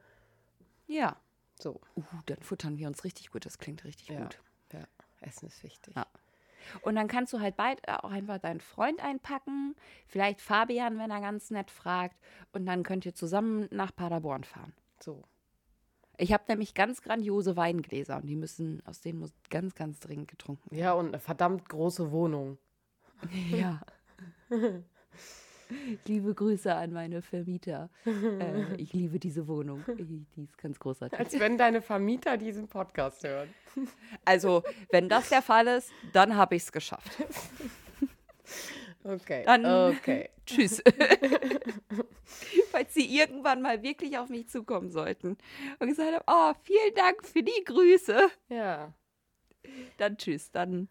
Ja. 0.88 1.18
So. 1.60 1.82
Uh, 1.96 2.04
dann 2.26 2.42
futtern 2.42 2.78
wir 2.78 2.88
uns 2.88 3.04
richtig 3.04 3.32
gut. 3.32 3.46
Das 3.46 3.58
klingt 3.58 3.84
richtig 3.84 4.10
ja. 4.10 4.22
gut. 4.22 4.40
Ja, 4.74 4.88
Essen 5.22 5.48
ist 5.48 5.64
wichtig. 5.64 5.96
Ja. 5.96 6.06
Und 6.82 6.96
dann 6.96 7.08
kannst 7.08 7.34
du 7.34 7.40
halt 7.40 7.56
bald 7.56 7.80
äh, 7.88 7.94
auch 7.94 8.12
einfach 8.12 8.40
deinen 8.40 8.60
Freund 8.60 9.02
einpacken, 9.02 9.76
vielleicht 10.08 10.42
Fabian, 10.42 10.98
wenn 11.00 11.12
er 11.12 11.22
ganz 11.22 11.50
nett 11.50 11.72
fragt, 11.72 12.18
und 12.52 12.66
dann 12.66 12.84
könnt 12.84 13.06
ihr 13.06 13.16
zusammen 13.16 13.68
nach 13.72 13.96
Paderborn 13.96 14.44
fahren. 14.44 14.74
So. 15.00 15.24
Ich 16.18 16.34
habe 16.34 16.44
nämlich 16.48 16.74
ganz 16.74 17.02
grandiose 17.02 17.56
Weingläser 17.56 18.18
und 18.18 18.26
die 18.26 18.36
müssen, 18.36 18.82
aus 18.86 19.02
denen 19.02 19.20
muss 19.20 19.34
ganz, 19.50 19.76
ganz 19.76 20.00
dringend 20.00 20.28
getrunken 20.28 20.72
werden. 20.72 20.84
Ja, 20.84 20.94
und 20.94 21.08
eine 21.10 21.20
verdammt 21.20 21.70
große 21.70 22.12
Wohnung. 22.12 22.58
ja. 23.52 23.82
Liebe 26.08 26.34
Grüße 26.34 26.74
an 26.74 26.94
meine 26.94 27.22
Vermieter. 27.22 27.90
Äh, 28.06 28.76
ich 28.78 28.94
liebe 28.94 29.20
diese 29.20 29.48
Wohnung. 29.48 29.84
Die 29.98 30.44
ist 30.44 30.58
ganz 30.58 30.80
großartig. 30.80 31.18
Als 31.18 31.40
wenn 31.40 31.58
deine 31.58 31.82
Vermieter 31.82 32.38
diesen 32.38 32.68
Podcast 32.68 33.24
hören. 33.24 33.54
Also, 34.26 34.64
wenn 34.90 35.08
das 35.08 35.30
der 35.30 35.44
Fall 35.44 35.68
ist, 35.68 35.92
dann 36.12 36.36
habe 36.36 36.56
ich 36.56 36.64
es 36.64 36.72
geschafft. 36.72 37.12
Okay. 39.04 39.44
Dann 39.46 39.66
okay. 39.66 40.30
tschüss. 40.48 40.82
Falls 42.72 42.94
sie 42.94 43.06
irgendwann 43.06 43.62
mal 43.62 43.84
wirklich 43.84 44.18
auf 44.18 44.30
mich 44.30 44.50
zukommen 44.50 44.90
sollten 44.90 45.38
und 45.80 45.88
gesagt 45.88 46.12
haben, 46.12 46.24
oh, 46.28 46.60
vielen 46.64 46.96
Dank 46.96 47.24
für 47.24 47.44
die 47.44 47.64
Grüße. 47.66 48.30
Ja. 48.50 48.94
Dann 49.98 50.18
tschüss. 50.18 50.52
Dann, 50.52 50.90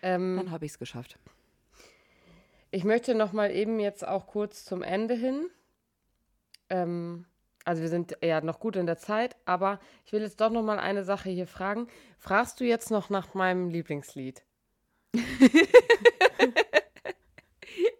ähm, 0.00 0.36
dann 0.36 0.50
habe 0.52 0.64
ich 0.64 0.72
es 0.72 0.78
geschafft. 0.78 1.18
Ich 2.74 2.82
möchte 2.82 3.14
noch 3.14 3.32
mal 3.32 3.52
eben 3.52 3.78
jetzt 3.78 4.04
auch 4.04 4.26
kurz 4.26 4.64
zum 4.64 4.82
Ende 4.82 5.14
hin. 5.14 5.48
Ähm, 6.68 7.24
also 7.64 7.82
wir 7.82 7.88
sind 7.88 8.18
ja 8.20 8.40
noch 8.40 8.58
gut 8.58 8.74
in 8.74 8.86
der 8.86 8.98
Zeit, 8.98 9.36
aber 9.44 9.78
ich 10.04 10.12
will 10.12 10.22
jetzt 10.22 10.40
doch 10.40 10.50
noch 10.50 10.64
mal 10.64 10.80
eine 10.80 11.04
Sache 11.04 11.30
hier 11.30 11.46
fragen. 11.46 11.86
Fragst 12.18 12.58
du 12.58 12.64
jetzt 12.64 12.90
noch 12.90 13.10
nach 13.10 13.32
meinem 13.32 13.68
Lieblingslied? 13.68 14.42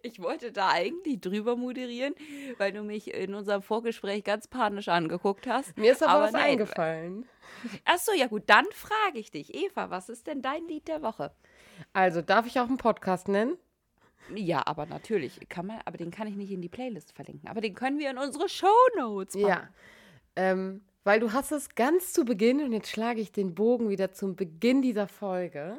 ich 0.03 0.21
wollte 0.21 0.51
da 0.51 0.71
eigentlich 0.71 1.21
drüber 1.21 1.55
moderieren, 1.55 2.13
weil 2.57 2.73
du 2.73 2.83
mich 2.83 3.13
in 3.13 3.33
unserem 3.33 3.61
Vorgespräch 3.61 4.25
ganz 4.25 4.49
panisch 4.49 4.89
angeguckt 4.89 5.47
hast. 5.47 5.77
Mir 5.77 5.93
ist 5.93 6.03
aber, 6.03 6.11
aber 6.11 6.25
was 6.25 6.33
nein. 6.33 6.51
eingefallen. 6.51 7.29
Achso, 7.85 8.11
ja 8.11 8.27
gut, 8.27 8.43
dann 8.47 8.65
frage 8.73 9.19
ich 9.19 9.31
dich. 9.31 9.55
Eva, 9.55 9.89
was 9.89 10.09
ist 10.09 10.27
denn 10.27 10.41
dein 10.41 10.67
Lied 10.67 10.89
der 10.89 11.01
Woche? 11.01 11.31
Also, 11.93 12.21
darf 12.21 12.45
ich 12.45 12.59
auch 12.59 12.67
einen 12.67 12.75
Podcast 12.75 13.29
nennen? 13.29 13.57
Ja, 14.33 14.65
aber 14.65 14.85
natürlich 14.85 15.39
kann 15.49 15.67
man, 15.67 15.79
aber 15.85 15.97
den 15.97 16.11
kann 16.11 16.27
ich 16.27 16.35
nicht 16.35 16.51
in 16.51 16.61
die 16.61 16.69
Playlist 16.69 17.11
verlinken. 17.13 17.49
Aber 17.49 17.61
den 17.61 17.75
können 17.75 17.99
wir 17.99 18.09
in 18.09 18.17
unsere 18.17 18.49
Show 18.49 18.67
Notes 18.97 19.35
machen. 19.35 19.47
Ja, 19.47 19.69
ähm, 20.35 20.81
weil 21.03 21.19
du 21.19 21.33
hast 21.33 21.51
es 21.51 21.75
ganz 21.75 22.13
zu 22.13 22.25
Beginn 22.25 22.61
und 22.61 22.73
jetzt 22.73 22.89
schlage 22.89 23.21
ich 23.21 23.31
den 23.31 23.53
Bogen 23.53 23.89
wieder 23.89 24.11
zum 24.11 24.35
Beginn 24.35 24.81
dieser 24.81 25.07
Folge. 25.07 25.77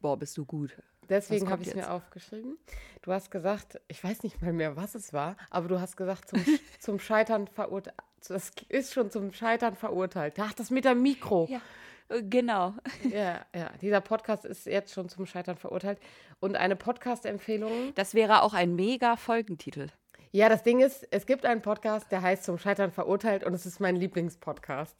Boah, 0.00 0.16
bist 0.16 0.36
du 0.36 0.44
gut. 0.44 0.76
Deswegen 1.08 1.50
habe 1.50 1.62
ich 1.62 1.68
es 1.68 1.74
mir 1.74 1.90
aufgeschrieben. 1.90 2.56
Du 3.02 3.12
hast 3.12 3.30
gesagt, 3.30 3.80
ich 3.88 4.02
weiß 4.02 4.22
nicht 4.22 4.40
mal 4.40 4.52
mehr, 4.52 4.76
was 4.76 4.94
es 4.94 5.12
war, 5.12 5.36
aber 5.50 5.68
du 5.68 5.80
hast 5.80 5.96
gesagt, 5.96 6.28
zum, 6.28 6.42
zum 6.78 6.98
Scheitern 6.98 7.46
verurteilt. 7.48 7.96
Das 8.26 8.52
ist 8.68 8.94
schon 8.94 9.10
zum 9.10 9.32
Scheitern 9.32 9.74
verurteilt. 9.74 10.34
Ach, 10.38 10.54
das 10.54 10.70
mit 10.70 10.86
dem 10.86 11.02
Mikro. 11.02 11.46
Ja. 11.50 11.60
Äh, 12.08 12.22
genau. 12.22 12.74
Ja, 13.10 13.44
ja. 13.54 13.70
Dieser 13.80 14.00
Podcast 14.00 14.44
ist 14.44 14.66
jetzt 14.66 14.92
schon 14.92 15.08
zum 15.08 15.26
Scheitern 15.26 15.56
verurteilt. 15.56 15.98
Und 16.40 16.56
eine 16.56 16.76
Podcast-Empfehlung. 16.76 17.92
Das 17.94 18.14
wäre 18.14 18.42
auch 18.42 18.54
ein 18.54 18.74
mega 18.74 19.16
Folgentitel. 19.16 19.88
Ja, 20.32 20.48
das 20.48 20.62
Ding 20.62 20.80
ist, 20.80 21.06
es 21.10 21.26
gibt 21.26 21.46
einen 21.46 21.62
Podcast, 21.62 22.10
der 22.10 22.22
heißt 22.22 22.44
Zum 22.44 22.58
Scheitern 22.58 22.90
verurteilt 22.90 23.44
und 23.44 23.54
es 23.54 23.66
ist 23.66 23.78
mein 23.78 23.94
Lieblingspodcast. 23.94 24.96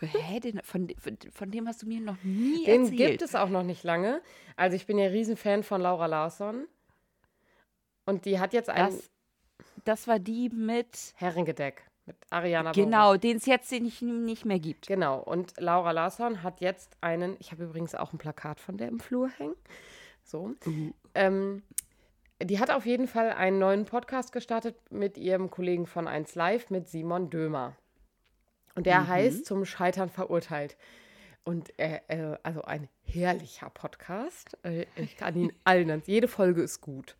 Hä, 0.00 0.40
den, 0.40 0.60
von, 0.62 0.92
von, 1.32 1.50
dem 1.50 1.66
hast 1.66 1.82
du 1.82 1.86
mir 1.86 2.00
noch 2.00 2.22
nie 2.22 2.64
den 2.64 2.82
erzählt. 2.82 3.00
Den 3.00 3.08
gibt 3.08 3.22
es 3.22 3.34
auch 3.34 3.48
noch 3.48 3.62
nicht 3.62 3.84
lange. 3.84 4.20
Also 4.56 4.76
ich 4.76 4.86
bin 4.86 4.98
ja 4.98 5.06
Riesenfan 5.06 5.62
von 5.62 5.80
Laura 5.80 6.06
Larsson. 6.06 6.66
Und 8.04 8.26
die 8.26 8.38
hat 8.38 8.52
jetzt 8.52 8.68
einen... 8.68 8.94
Das, 8.94 9.10
das 9.84 10.08
war 10.08 10.18
die 10.18 10.50
mit... 10.50 11.14
Herrengedeck 11.16 11.84
mit 12.06 12.16
Ariana 12.30 12.72
Genau, 12.72 13.16
den 13.16 13.36
es 13.36 13.46
jetzt 13.46 13.70
nicht, 13.72 14.02
nicht 14.02 14.44
mehr 14.44 14.58
gibt. 14.58 14.86
Genau, 14.86 15.20
und 15.20 15.54
Laura 15.58 15.90
Larsson 15.92 16.42
hat 16.42 16.60
jetzt 16.60 16.96
einen, 17.00 17.36
ich 17.38 17.52
habe 17.52 17.64
übrigens 17.64 17.94
auch 17.94 18.12
ein 18.12 18.18
Plakat 18.18 18.60
von 18.60 18.76
der 18.76 18.88
im 18.88 19.00
Flur 19.00 19.28
hängen. 19.38 19.56
So. 20.22 20.54
Mhm. 20.64 20.94
Ähm, 21.14 21.62
die 22.42 22.58
hat 22.58 22.70
auf 22.70 22.84
jeden 22.86 23.06
Fall 23.06 23.30
einen 23.30 23.58
neuen 23.58 23.84
Podcast 23.84 24.32
gestartet 24.32 24.76
mit 24.90 25.16
ihrem 25.16 25.50
Kollegen 25.50 25.86
von 25.86 26.08
1 26.08 26.34
Live, 26.34 26.70
mit 26.70 26.88
Simon 26.88 27.30
Dömer. 27.30 27.76
Und 28.74 28.86
der 28.86 29.02
mhm. 29.02 29.08
heißt 29.08 29.46
Zum 29.46 29.64
Scheitern 29.64 30.10
verurteilt. 30.10 30.76
Und 31.44 31.78
äh, 31.78 32.00
äh, 32.08 32.36
also 32.42 32.62
ein 32.62 32.88
herrlicher 33.04 33.70
Podcast. 33.70 34.56
Äh, 34.64 34.86
ich 34.96 35.16
kann 35.16 35.36
ihn 35.36 35.52
allen, 35.64 36.02
jede 36.06 36.26
Folge 36.26 36.62
ist 36.62 36.80
gut. 36.80 37.16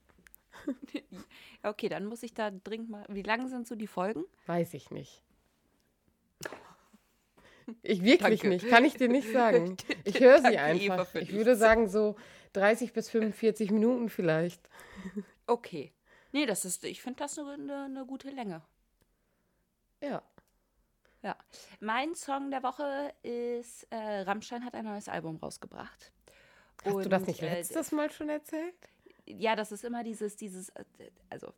okay, 1.62 1.88
dann 1.88 2.06
muss 2.06 2.22
ich 2.22 2.34
da 2.34 2.50
dringend 2.50 2.90
mal. 2.90 3.04
Wie 3.08 3.22
lang 3.22 3.48
sind 3.48 3.66
so 3.66 3.74
die 3.74 3.86
Folgen? 3.86 4.24
Weiß 4.46 4.74
ich 4.74 4.90
nicht. 4.90 5.22
Ich 7.82 8.02
wirklich 8.02 8.40
Danke. 8.40 8.48
nicht, 8.48 8.68
kann 8.68 8.84
ich 8.84 8.94
dir 8.94 9.08
nicht 9.08 9.30
sagen. 9.32 9.76
Ich 10.04 10.20
höre 10.20 10.40
sie 10.40 10.58
einfach. 10.58 11.14
Ich 11.14 11.32
würde 11.32 11.56
sagen 11.56 11.88
so 11.88 12.16
30 12.52 12.92
bis 12.92 13.08
45 13.08 13.70
Minuten 13.70 14.10
vielleicht. 14.10 14.68
Okay. 15.46 15.92
Nee, 16.32 16.46
das 16.46 16.64
ist, 16.64 16.84
ich 16.84 17.00
finde 17.00 17.20
das 17.20 17.38
eine, 17.38 17.84
eine 17.84 18.04
gute 18.06 18.28
Länge. 18.30 18.60
Ja. 20.02 20.22
Ja. 21.22 21.36
Mein 21.80 22.14
Song 22.14 22.50
der 22.50 22.62
Woche 22.62 23.12
ist, 23.22 23.84
äh, 23.90 24.20
Rammstein 24.20 24.64
hat 24.64 24.74
ein 24.74 24.84
neues 24.84 25.08
Album 25.08 25.36
rausgebracht. 25.36 26.12
Hast 26.84 26.94
Und, 26.94 27.04
du 27.04 27.08
das 27.08 27.26
nicht 27.26 27.42
äh, 27.42 27.54
letztes 27.54 27.92
äh, 27.92 27.94
Mal 27.94 28.10
schon 28.10 28.28
erzählt? 28.28 28.74
Ja, 29.26 29.56
das 29.56 29.72
ist 29.72 29.84
immer 29.84 30.04
dieses, 30.04 30.36
dieses, 30.36 30.70
äh, 30.70 30.84
also 31.30 31.52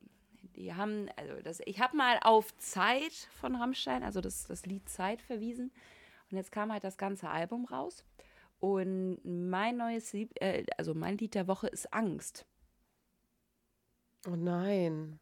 die 0.57 0.75
haben, 0.75 1.09
also 1.17 1.41
das, 1.43 1.61
ich 1.67 1.81
habe 1.81 1.97
mal 1.97 2.19
auf 2.23 2.57
Zeit 2.59 3.13
von 3.13 3.57
Rammstein, 3.57 4.03
also 4.03 4.21
das, 4.21 4.47
das 4.47 4.67
Lied 4.67 4.89
Zeit 4.89 5.23
verwiesen. 5.23 5.71
Und 6.31 6.37
jetzt 6.37 6.53
kam 6.53 6.73
halt 6.73 6.85
das 6.85 6.97
ganze 6.97 7.29
Album 7.29 7.67
raus. 7.67 8.05
Und 8.59 9.21
mein 9.25 9.77
neues 9.77 10.13
Lied, 10.13 10.31
äh, 10.41 10.65
also 10.79 10.95
mein 10.95 11.19
Lied 11.19 11.35
der 11.35 11.47
Woche 11.47 11.69
ist 11.69 11.93
Angst. 11.93 12.47
Oh 14.27 14.35
nein. 14.35 15.21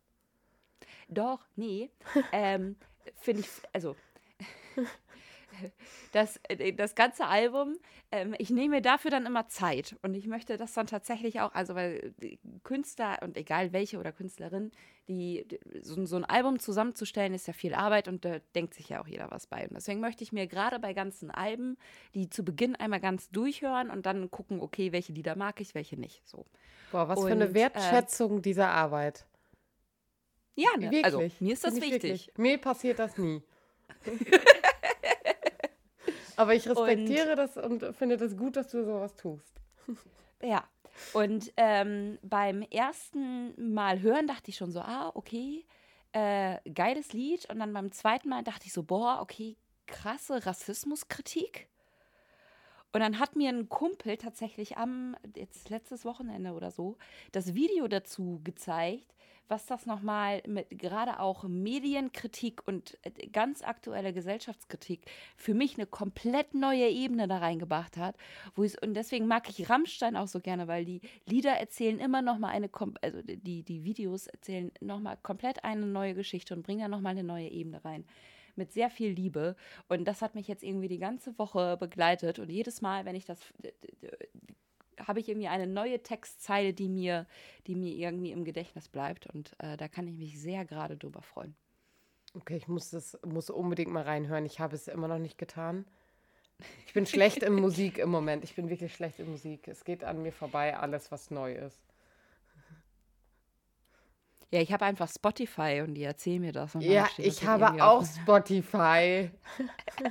Doch, 1.08 1.44
nee. 1.56 1.90
ähm, 2.32 2.76
Finde 3.16 3.42
ich, 3.42 3.48
also 3.72 3.96
das, 6.12 6.40
äh, 6.48 6.72
das 6.72 6.94
ganze 6.94 7.26
Album, 7.26 7.76
ähm, 8.12 8.34
ich 8.38 8.50
nehme 8.50 8.76
mir 8.76 8.82
dafür 8.82 9.10
dann 9.10 9.26
immer 9.26 9.48
Zeit. 9.48 9.96
Und 10.02 10.14
ich 10.14 10.26
möchte 10.26 10.56
das 10.56 10.72
dann 10.72 10.86
tatsächlich 10.86 11.40
auch, 11.40 11.54
also 11.54 11.74
weil 11.74 12.14
Künstler 12.62 13.18
und 13.22 13.36
egal 13.36 13.72
welche 13.72 13.98
oder 13.98 14.12
Künstlerin, 14.12 14.72
die, 15.08 15.46
so, 15.82 16.04
so, 16.06 16.16
ein 16.16 16.24
Album 16.24 16.58
zusammenzustellen, 16.58 17.34
ist 17.34 17.46
ja 17.46 17.52
viel 17.52 17.74
Arbeit 17.74 18.08
und 18.08 18.24
da 18.24 18.38
denkt 18.54 18.74
sich 18.74 18.88
ja 18.88 19.02
auch 19.02 19.06
jeder 19.06 19.30
was 19.30 19.46
bei. 19.46 19.68
Und 19.68 19.74
deswegen 19.74 20.00
möchte 20.00 20.24
ich 20.24 20.32
mir 20.32 20.46
gerade 20.46 20.78
bei 20.78 20.94
ganzen 20.94 21.30
Alben 21.30 21.76
die 22.14 22.30
zu 22.30 22.44
Beginn 22.44 22.76
einmal 22.76 23.00
ganz 23.00 23.30
durchhören 23.30 23.90
und 23.90 24.06
dann 24.06 24.30
gucken, 24.30 24.60
okay, 24.60 24.92
welche 24.92 25.12
Lieder 25.12 25.36
mag 25.36 25.60
ich, 25.60 25.74
welche 25.74 25.98
nicht. 25.98 26.26
So. 26.26 26.46
Boah, 26.92 27.08
was 27.08 27.18
und, 27.18 27.26
für 27.26 27.32
eine 27.32 27.48
äh, 27.48 27.54
Wertschätzung 27.54 28.38
äh, 28.38 28.42
dieser 28.42 28.70
Arbeit. 28.70 29.26
Ja, 30.54 30.70
ne? 30.76 30.90
Wirklich. 30.90 31.04
also 31.04 31.18
mir 31.40 31.52
ist 31.52 31.64
das 31.64 31.74
wichtig. 31.76 32.02
Wirklich. 32.02 32.32
Mir 32.36 32.58
passiert 32.58 32.98
das 32.98 33.18
nie. 33.18 33.42
Aber 36.36 36.54
ich 36.54 36.68
respektiere 36.68 37.30
und, 37.30 37.36
das 37.36 37.56
und 37.56 37.96
finde 37.96 38.16
das 38.16 38.36
gut, 38.36 38.56
dass 38.56 38.68
du 38.68 38.84
sowas 38.84 39.14
tust. 39.16 39.60
Ja. 40.42 40.62
Und 41.14 41.52
ähm, 41.56 42.18
beim 42.22 42.60
ersten 42.62 43.72
Mal 43.72 44.02
hören 44.02 44.26
dachte 44.26 44.50
ich 44.50 44.56
schon 44.56 44.72
so, 44.72 44.80
ah, 44.80 45.10
okay, 45.14 45.64
äh, 46.12 46.58
geiles 46.70 47.14
Lied. 47.14 47.48
Und 47.50 47.60
dann 47.60 47.72
beim 47.72 47.92
zweiten 47.92 48.28
Mal 48.28 48.42
dachte 48.44 48.66
ich 48.66 48.72
so, 48.74 48.82
boah, 48.82 49.20
okay, 49.22 49.56
krasse 49.86 50.44
Rassismuskritik. 50.44 51.68
Und 52.94 53.00
dann 53.00 53.18
hat 53.18 53.34
mir 53.34 53.48
ein 53.48 53.68
Kumpel 53.68 54.16
tatsächlich 54.16 54.78
am, 54.78 55.16
jetzt 55.34 55.68
letztes 55.68 56.04
Wochenende 56.04 56.52
oder 56.52 56.70
so, 56.70 56.96
das 57.32 57.54
Video 57.54 57.88
dazu 57.88 58.40
gezeigt, 58.44 59.12
was 59.48 59.66
das 59.66 59.84
nochmal 59.84 60.42
mit 60.46 60.70
gerade 60.70 61.18
auch 61.18 61.42
Medienkritik 61.42 62.62
und 62.68 62.96
äh, 63.02 63.26
ganz 63.26 63.62
aktuelle 63.62 64.12
Gesellschaftskritik 64.12 65.10
für 65.36 65.54
mich 65.54 65.74
eine 65.76 65.86
komplett 65.86 66.54
neue 66.54 66.88
Ebene 66.88 67.26
da 67.26 67.38
reingebracht 67.38 67.96
hat. 67.96 68.16
Wo 68.54 68.62
und 68.62 68.94
deswegen 68.94 69.26
mag 69.26 69.50
ich 69.50 69.68
Rammstein 69.68 70.16
auch 70.16 70.28
so 70.28 70.38
gerne, 70.38 70.68
weil 70.68 70.84
die 70.84 71.00
Lieder 71.26 71.50
erzählen 71.50 71.98
immer 71.98 72.22
nochmal 72.22 72.52
eine, 72.52 72.70
also 73.02 73.22
die, 73.22 73.64
die 73.64 73.82
Videos 73.82 74.28
erzählen 74.28 74.70
nochmal 74.80 75.18
komplett 75.20 75.64
eine 75.64 75.86
neue 75.86 76.14
Geschichte 76.14 76.54
und 76.54 76.62
bringen 76.62 76.80
da 76.80 76.88
nochmal 76.88 77.10
eine 77.10 77.24
neue 77.24 77.48
Ebene 77.48 77.84
rein 77.84 78.04
mit 78.56 78.72
sehr 78.72 78.90
viel 78.90 79.10
Liebe. 79.10 79.56
Und 79.88 80.04
das 80.06 80.22
hat 80.22 80.34
mich 80.34 80.48
jetzt 80.48 80.62
irgendwie 80.62 80.88
die 80.88 80.98
ganze 80.98 81.38
Woche 81.38 81.76
begleitet. 81.76 82.38
Und 82.38 82.50
jedes 82.50 82.80
Mal, 82.80 83.04
wenn 83.04 83.16
ich 83.16 83.24
das 83.24 83.40
habe 85.06 85.20
ich 85.20 85.28
irgendwie 85.28 85.48
eine 85.48 85.66
neue 85.66 86.02
Textzeile, 86.02 86.72
die 86.72 86.88
mir, 86.88 87.26
die 87.66 87.74
mir 87.74 87.94
irgendwie 87.94 88.32
im 88.32 88.44
Gedächtnis 88.44 88.88
bleibt. 88.88 89.26
Und 89.26 89.54
äh, 89.58 89.76
da 89.76 89.88
kann 89.88 90.06
ich 90.06 90.14
mich 90.14 90.40
sehr 90.40 90.64
gerade 90.64 90.96
drüber 90.96 91.22
freuen. 91.22 91.54
Okay, 92.34 92.56
ich 92.56 92.68
muss 92.68 92.90
das 92.90 93.18
muss 93.24 93.50
unbedingt 93.50 93.92
mal 93.92 94.02
reinhören. 94.02 94.44
Ich 94.44 94.60
habe 94.60 94.74
es 94.74 94.88
immer 94.88 95.08
noch 95.08 95.18
nicht 95.18 95.38
getan. 95.38 95.84
Ich 96.86 96.92
bin 96.92 97.06
schlecht 97.06 97.42
in 97.42 97.54
Musik 97.60 97.98
im 97.98 98.10
Moment. 98.10 98.44
Ich 98.44 98.54
bin 98.54 98.68
wirklich 98.68 98.94
schlecht 98.94 99.18
in 99.18 99.30
Musik. 99.30 99.68
Es 99.68 99.84
geht 99.84 100.04
an 100.04 100.22
mir 100.22 100.32
vorbei, 100.32 100.76
alles, 100.76 101.12
was 101.12 101.30
neu 101.30 101.54
ist. 101.54 101.93
Ja, 104.50 104.60
ich 104.60 104.72
habe 104.72 104.84
einfach 104.84 105.08
Spotify 105.10 105.82
und 105.84 105.94
die 105.94 106.04
erzählen 106.04 106.40
mir 106.40 106.52
das. 106.52 106.72
ja, 106.78 107.08
ich 107.18 107.44
habe 107.44 107.82
auch 107.82 108.04
Spotify. 108.04 109.30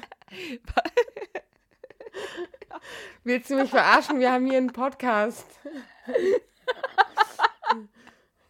Willst 3.23 3.49
du 3.49 3.55
mich 3.55 3.69
verarschen? 3.69 4.19
Wir 4.19 4.31
haben 4.33 4.45
hier 4.45 4.57
einen 4.57 4.73
Podcast. 4.73 5.45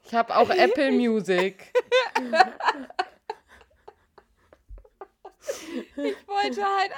Ich 0.06 0.13
habe 0.13 0.36
auch 0.36 0.50
Apple 0.50 0.91
Music. 0.91 1.72
Ich 5.96 6.28
wollte 6.28 6.63
halt. 6.63 6.91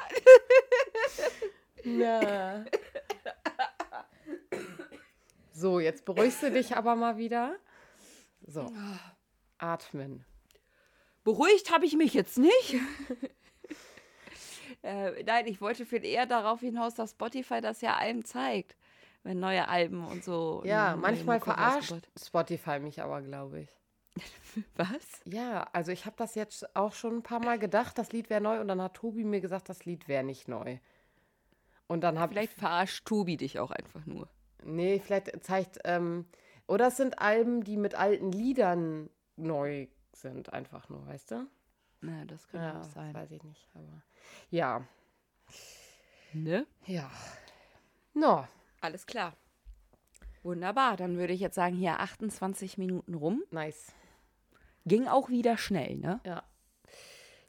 Na. 1.84 2.66
So, 5.52 5.80
jetzt 5.80 6.06
beruhigst 6.06 6.44
du 6.44 6.52
dich 6.52 6.76
aber 6.76 6.96
mal 6.96 7.18
wieder. 7.18 7.56
So. 8.48 8.72
Atmen. 9.58 10.26
Beruhigt 11.24 11.72
habe 11.72 11.86
ich 11.86 11.96
mich 11.96 12.14
jetzt 12.14 12.38
nicht. 12.38 12.76
Äh, 14.86 15.24
nein, 15.24 15.48
ich 15.48 15.62
wollte 15.62 15.84
viel 15.84 16.06
eher 16.06 16.28
darauf 16.28 16.60
hinaus, 16.60 16.94
dass 16.94 17.12
Spotify 17.12 17.60
das 17.60 17.82
ja 17.82 17.96
allen 17.96 18.24
zeigt, 18.24 18.76
wenn 19.24 19.40
neue 19.40 19.68
Alben 19.68 20.06
und 20.06 20.24
so. 20.24 20.62
Ja, 20.64 20.96
manchmal 20.96 21.40
verarscht 21.40 22.08
Spotify 22.16 22.80
mich 22.80 23.02
aber, 23.02 23.24
glaube 23.24 23.62
ich. 23.62 23.70
Was? 24.76 25.22
Ja, 25.26 25.68
also 25.74 25.92
ich 25.92 26.06
habe 26.06 26.16
das 26.18 26.36
jetzt 26.36 26.76
auch 26.76 26.94
schon 26.94 27.18
ein 27.18 27.24
paar 27.24 27.40
Mal 27.40 27.58
gedacht, 27.58 27.98
das 27.98 28.12
Lied 28.12 28.30
wäre 28.30 28.42
neu 28.42 28.60
und 28.62 28.68
dann 28.68 28.80
hat 28.80 28.94
Tobi 28.94 29.24
mir 29.24 29.42
gesagt, 29.42 29.70
das 29.70 29.86
Lied 29.86 30.08
wäre 30.08 30.24
nicht 30.24 30.48
neu. 30.48 30.78
Und 31.88 32.02
dann 32.02 32.20
habe 32.20 32.34
Vielleicht 32.34 32.54
verarscht 32.54 33.06
Tobi 33.06 33.38
dich 33.38 33.60
auch 33.60 33.72
einfach 33.72 34.06
nur. 34.06 34.30
Nee, 34.64 35.00
vielleicht 35.04 35.44
zeigt. 35.44 35.80
Ähm, 35.84 36.26
oder 36.68 36.88
es 36.88 36.98
sind 36.98 37.20
Alben, 37.20 37.64
die 37.64 37.78
mit 37.78 37.96
alten 37.96 38.32
Liedern 38.32 39.10
neu 39.36 39.88
sind, 40.14 40.54
einfach 40.54 40.90
nur, 40.90 41.06
weißt 41.08 41.32
du? 41.32 41.48
Na, 42.02 42.26
das 42.26 42.48
könnte 42.48 42.68
ja, 42.68 42.80
auch 42.80 42.84
sein. 42.84 43.14
Weiß 43.14 43.32
ich 43.32 43.44
nicht, 43.44 43.68
aber 43.74 44.02
ja. 44.50 44.86
Ne? 46.34 46.66
Ja. 46.86 47.10
No. 48.14 48.48
Alles 48.82 49.06
klar. 49.06 49.34
Wunderbar. 50.44 50.98
Dann 50.98 51.18
würde 51.18 51.34
ich 51.34 51.40
jetzt 51.40 51.56
sagen, 51.56 51.76
hier 51.76 52.00
28 52.00 52.78
Minuten 52.78 53.16
rum. 53.16 53.44
Nice. 53.52 53.94
Ging 54.86 55.08
auch 55.08 55.30
wieder 55.30 55.58
schnell, 55.58 55.96
ne? 55.96 56.20
Ja. 56.26 56.44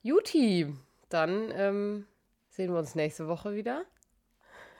Juti, 0.03 0.73
dann 1.09 1.51
ähm, 1.53 2.07
sehen 2.49 2.73
wir 2.73 2.79
uns 2.79 2.95
nächste 2.95 3.29
Woche 3.29 3.55
wieder. 3.55 3.85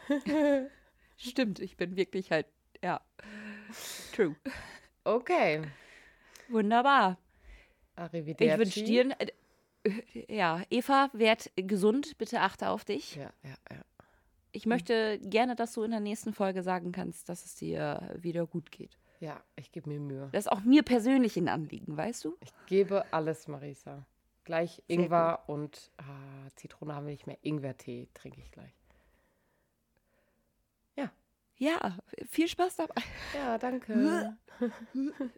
Stimmt, 1.17 1.59
ich 1.59 1.77
bin 1.77 1.97
wirklich 1.97 2.31
halt, 2.31 2.47
ja. 2.83 3.01
True. 4.17 4.35
Okay. 5.05 5.61
Wunderbar. 6.49 7.19
Arrivederci. 7.97 8.51
Ich 8.51 8.59
wünsche 8.59 8.83
dir, 8.83 9.17
ja, 10.29 10.63
Eva, 10.71 11.11
werd 11.13 11.51
gesund, 11.57 12.17
bitte 12.17 12.41
achte 12.41 12.71
auf 12.71 12.87
dich. 12.87 13.17
Ja, 13.17 13.31
ja, 13.43 13.55
ja. 13.71 13.85
Ich 14.53 14.65
möchte 14.65 15.19
gerne, 15.19 15.55
dass 15.55 15.75
du 15.75 15.83
in 15.83 15.91
der 15.91 16.01
nächsten 16.01 16.33
Folge 16.33 16.63
sagen 16.63 16.93
kannst, 16.93 17.29
dass 17.29 17.45
es 17.45 17.57
dir 17.57 18.17
wieder 18.19 18.47
gut 18.47 18.73
geht. 18.73 18.97
Ja, 19.21 19.43
ich 19.55 19.71
gebe 19.71 19.91
mir 19.91 20.01
Mühe. 20.01 20.31
Das 20.33 20.47
ist 20.47 20.53
auch 20.53 20.63
mir 20.63 20.83
persönlich 20.83 21.37
ein 21.37 21.49
Anliegen, 21.49 21.95
weißt 21.95 22.25
du? 22.25 22.39
Ich 22.41 22.53
gebe 22.67 23.05
alles, 23.13 23.49
Marisa. 23.49 24.07
Gleich 24.45 24.83
Ingwer 24.87 25.43
und 25.47 25.91
ah, 25.99 26.49
Zitrone 26.55 26.95
haben 26.95 27.05
wir 27.05 27.13
nicht 27.13 27.27
mehr. 27.27 27.37
Ingwertee 27.43 28.09
trinke 28.15 28.41
ich 28.41 28.51
gleich. 28.51 28.73
Ja. 31.59 31.97
Viel 32.29 32.49
Spaß 32.49 32.77
dabei. 32.77 33.03
Ja, 33.35 33.59
danke. 33.59 34.37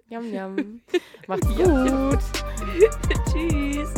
yum, 0.09 0.33
yum. 0.33 0.81
Macht's 1.27 1.47
gut. 1.49 2.19
Tschüss. 3.33 3.95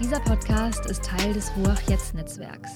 Dieser 0.00 0.20
Podcast 0.20 0.86
ist 0.86 1.04
Teil 1.04 1.32
des 1.34 1.52
Ruach 1.56 1.80
Jetzt 1.82 2.14
Netzwerks. 2.14 2.70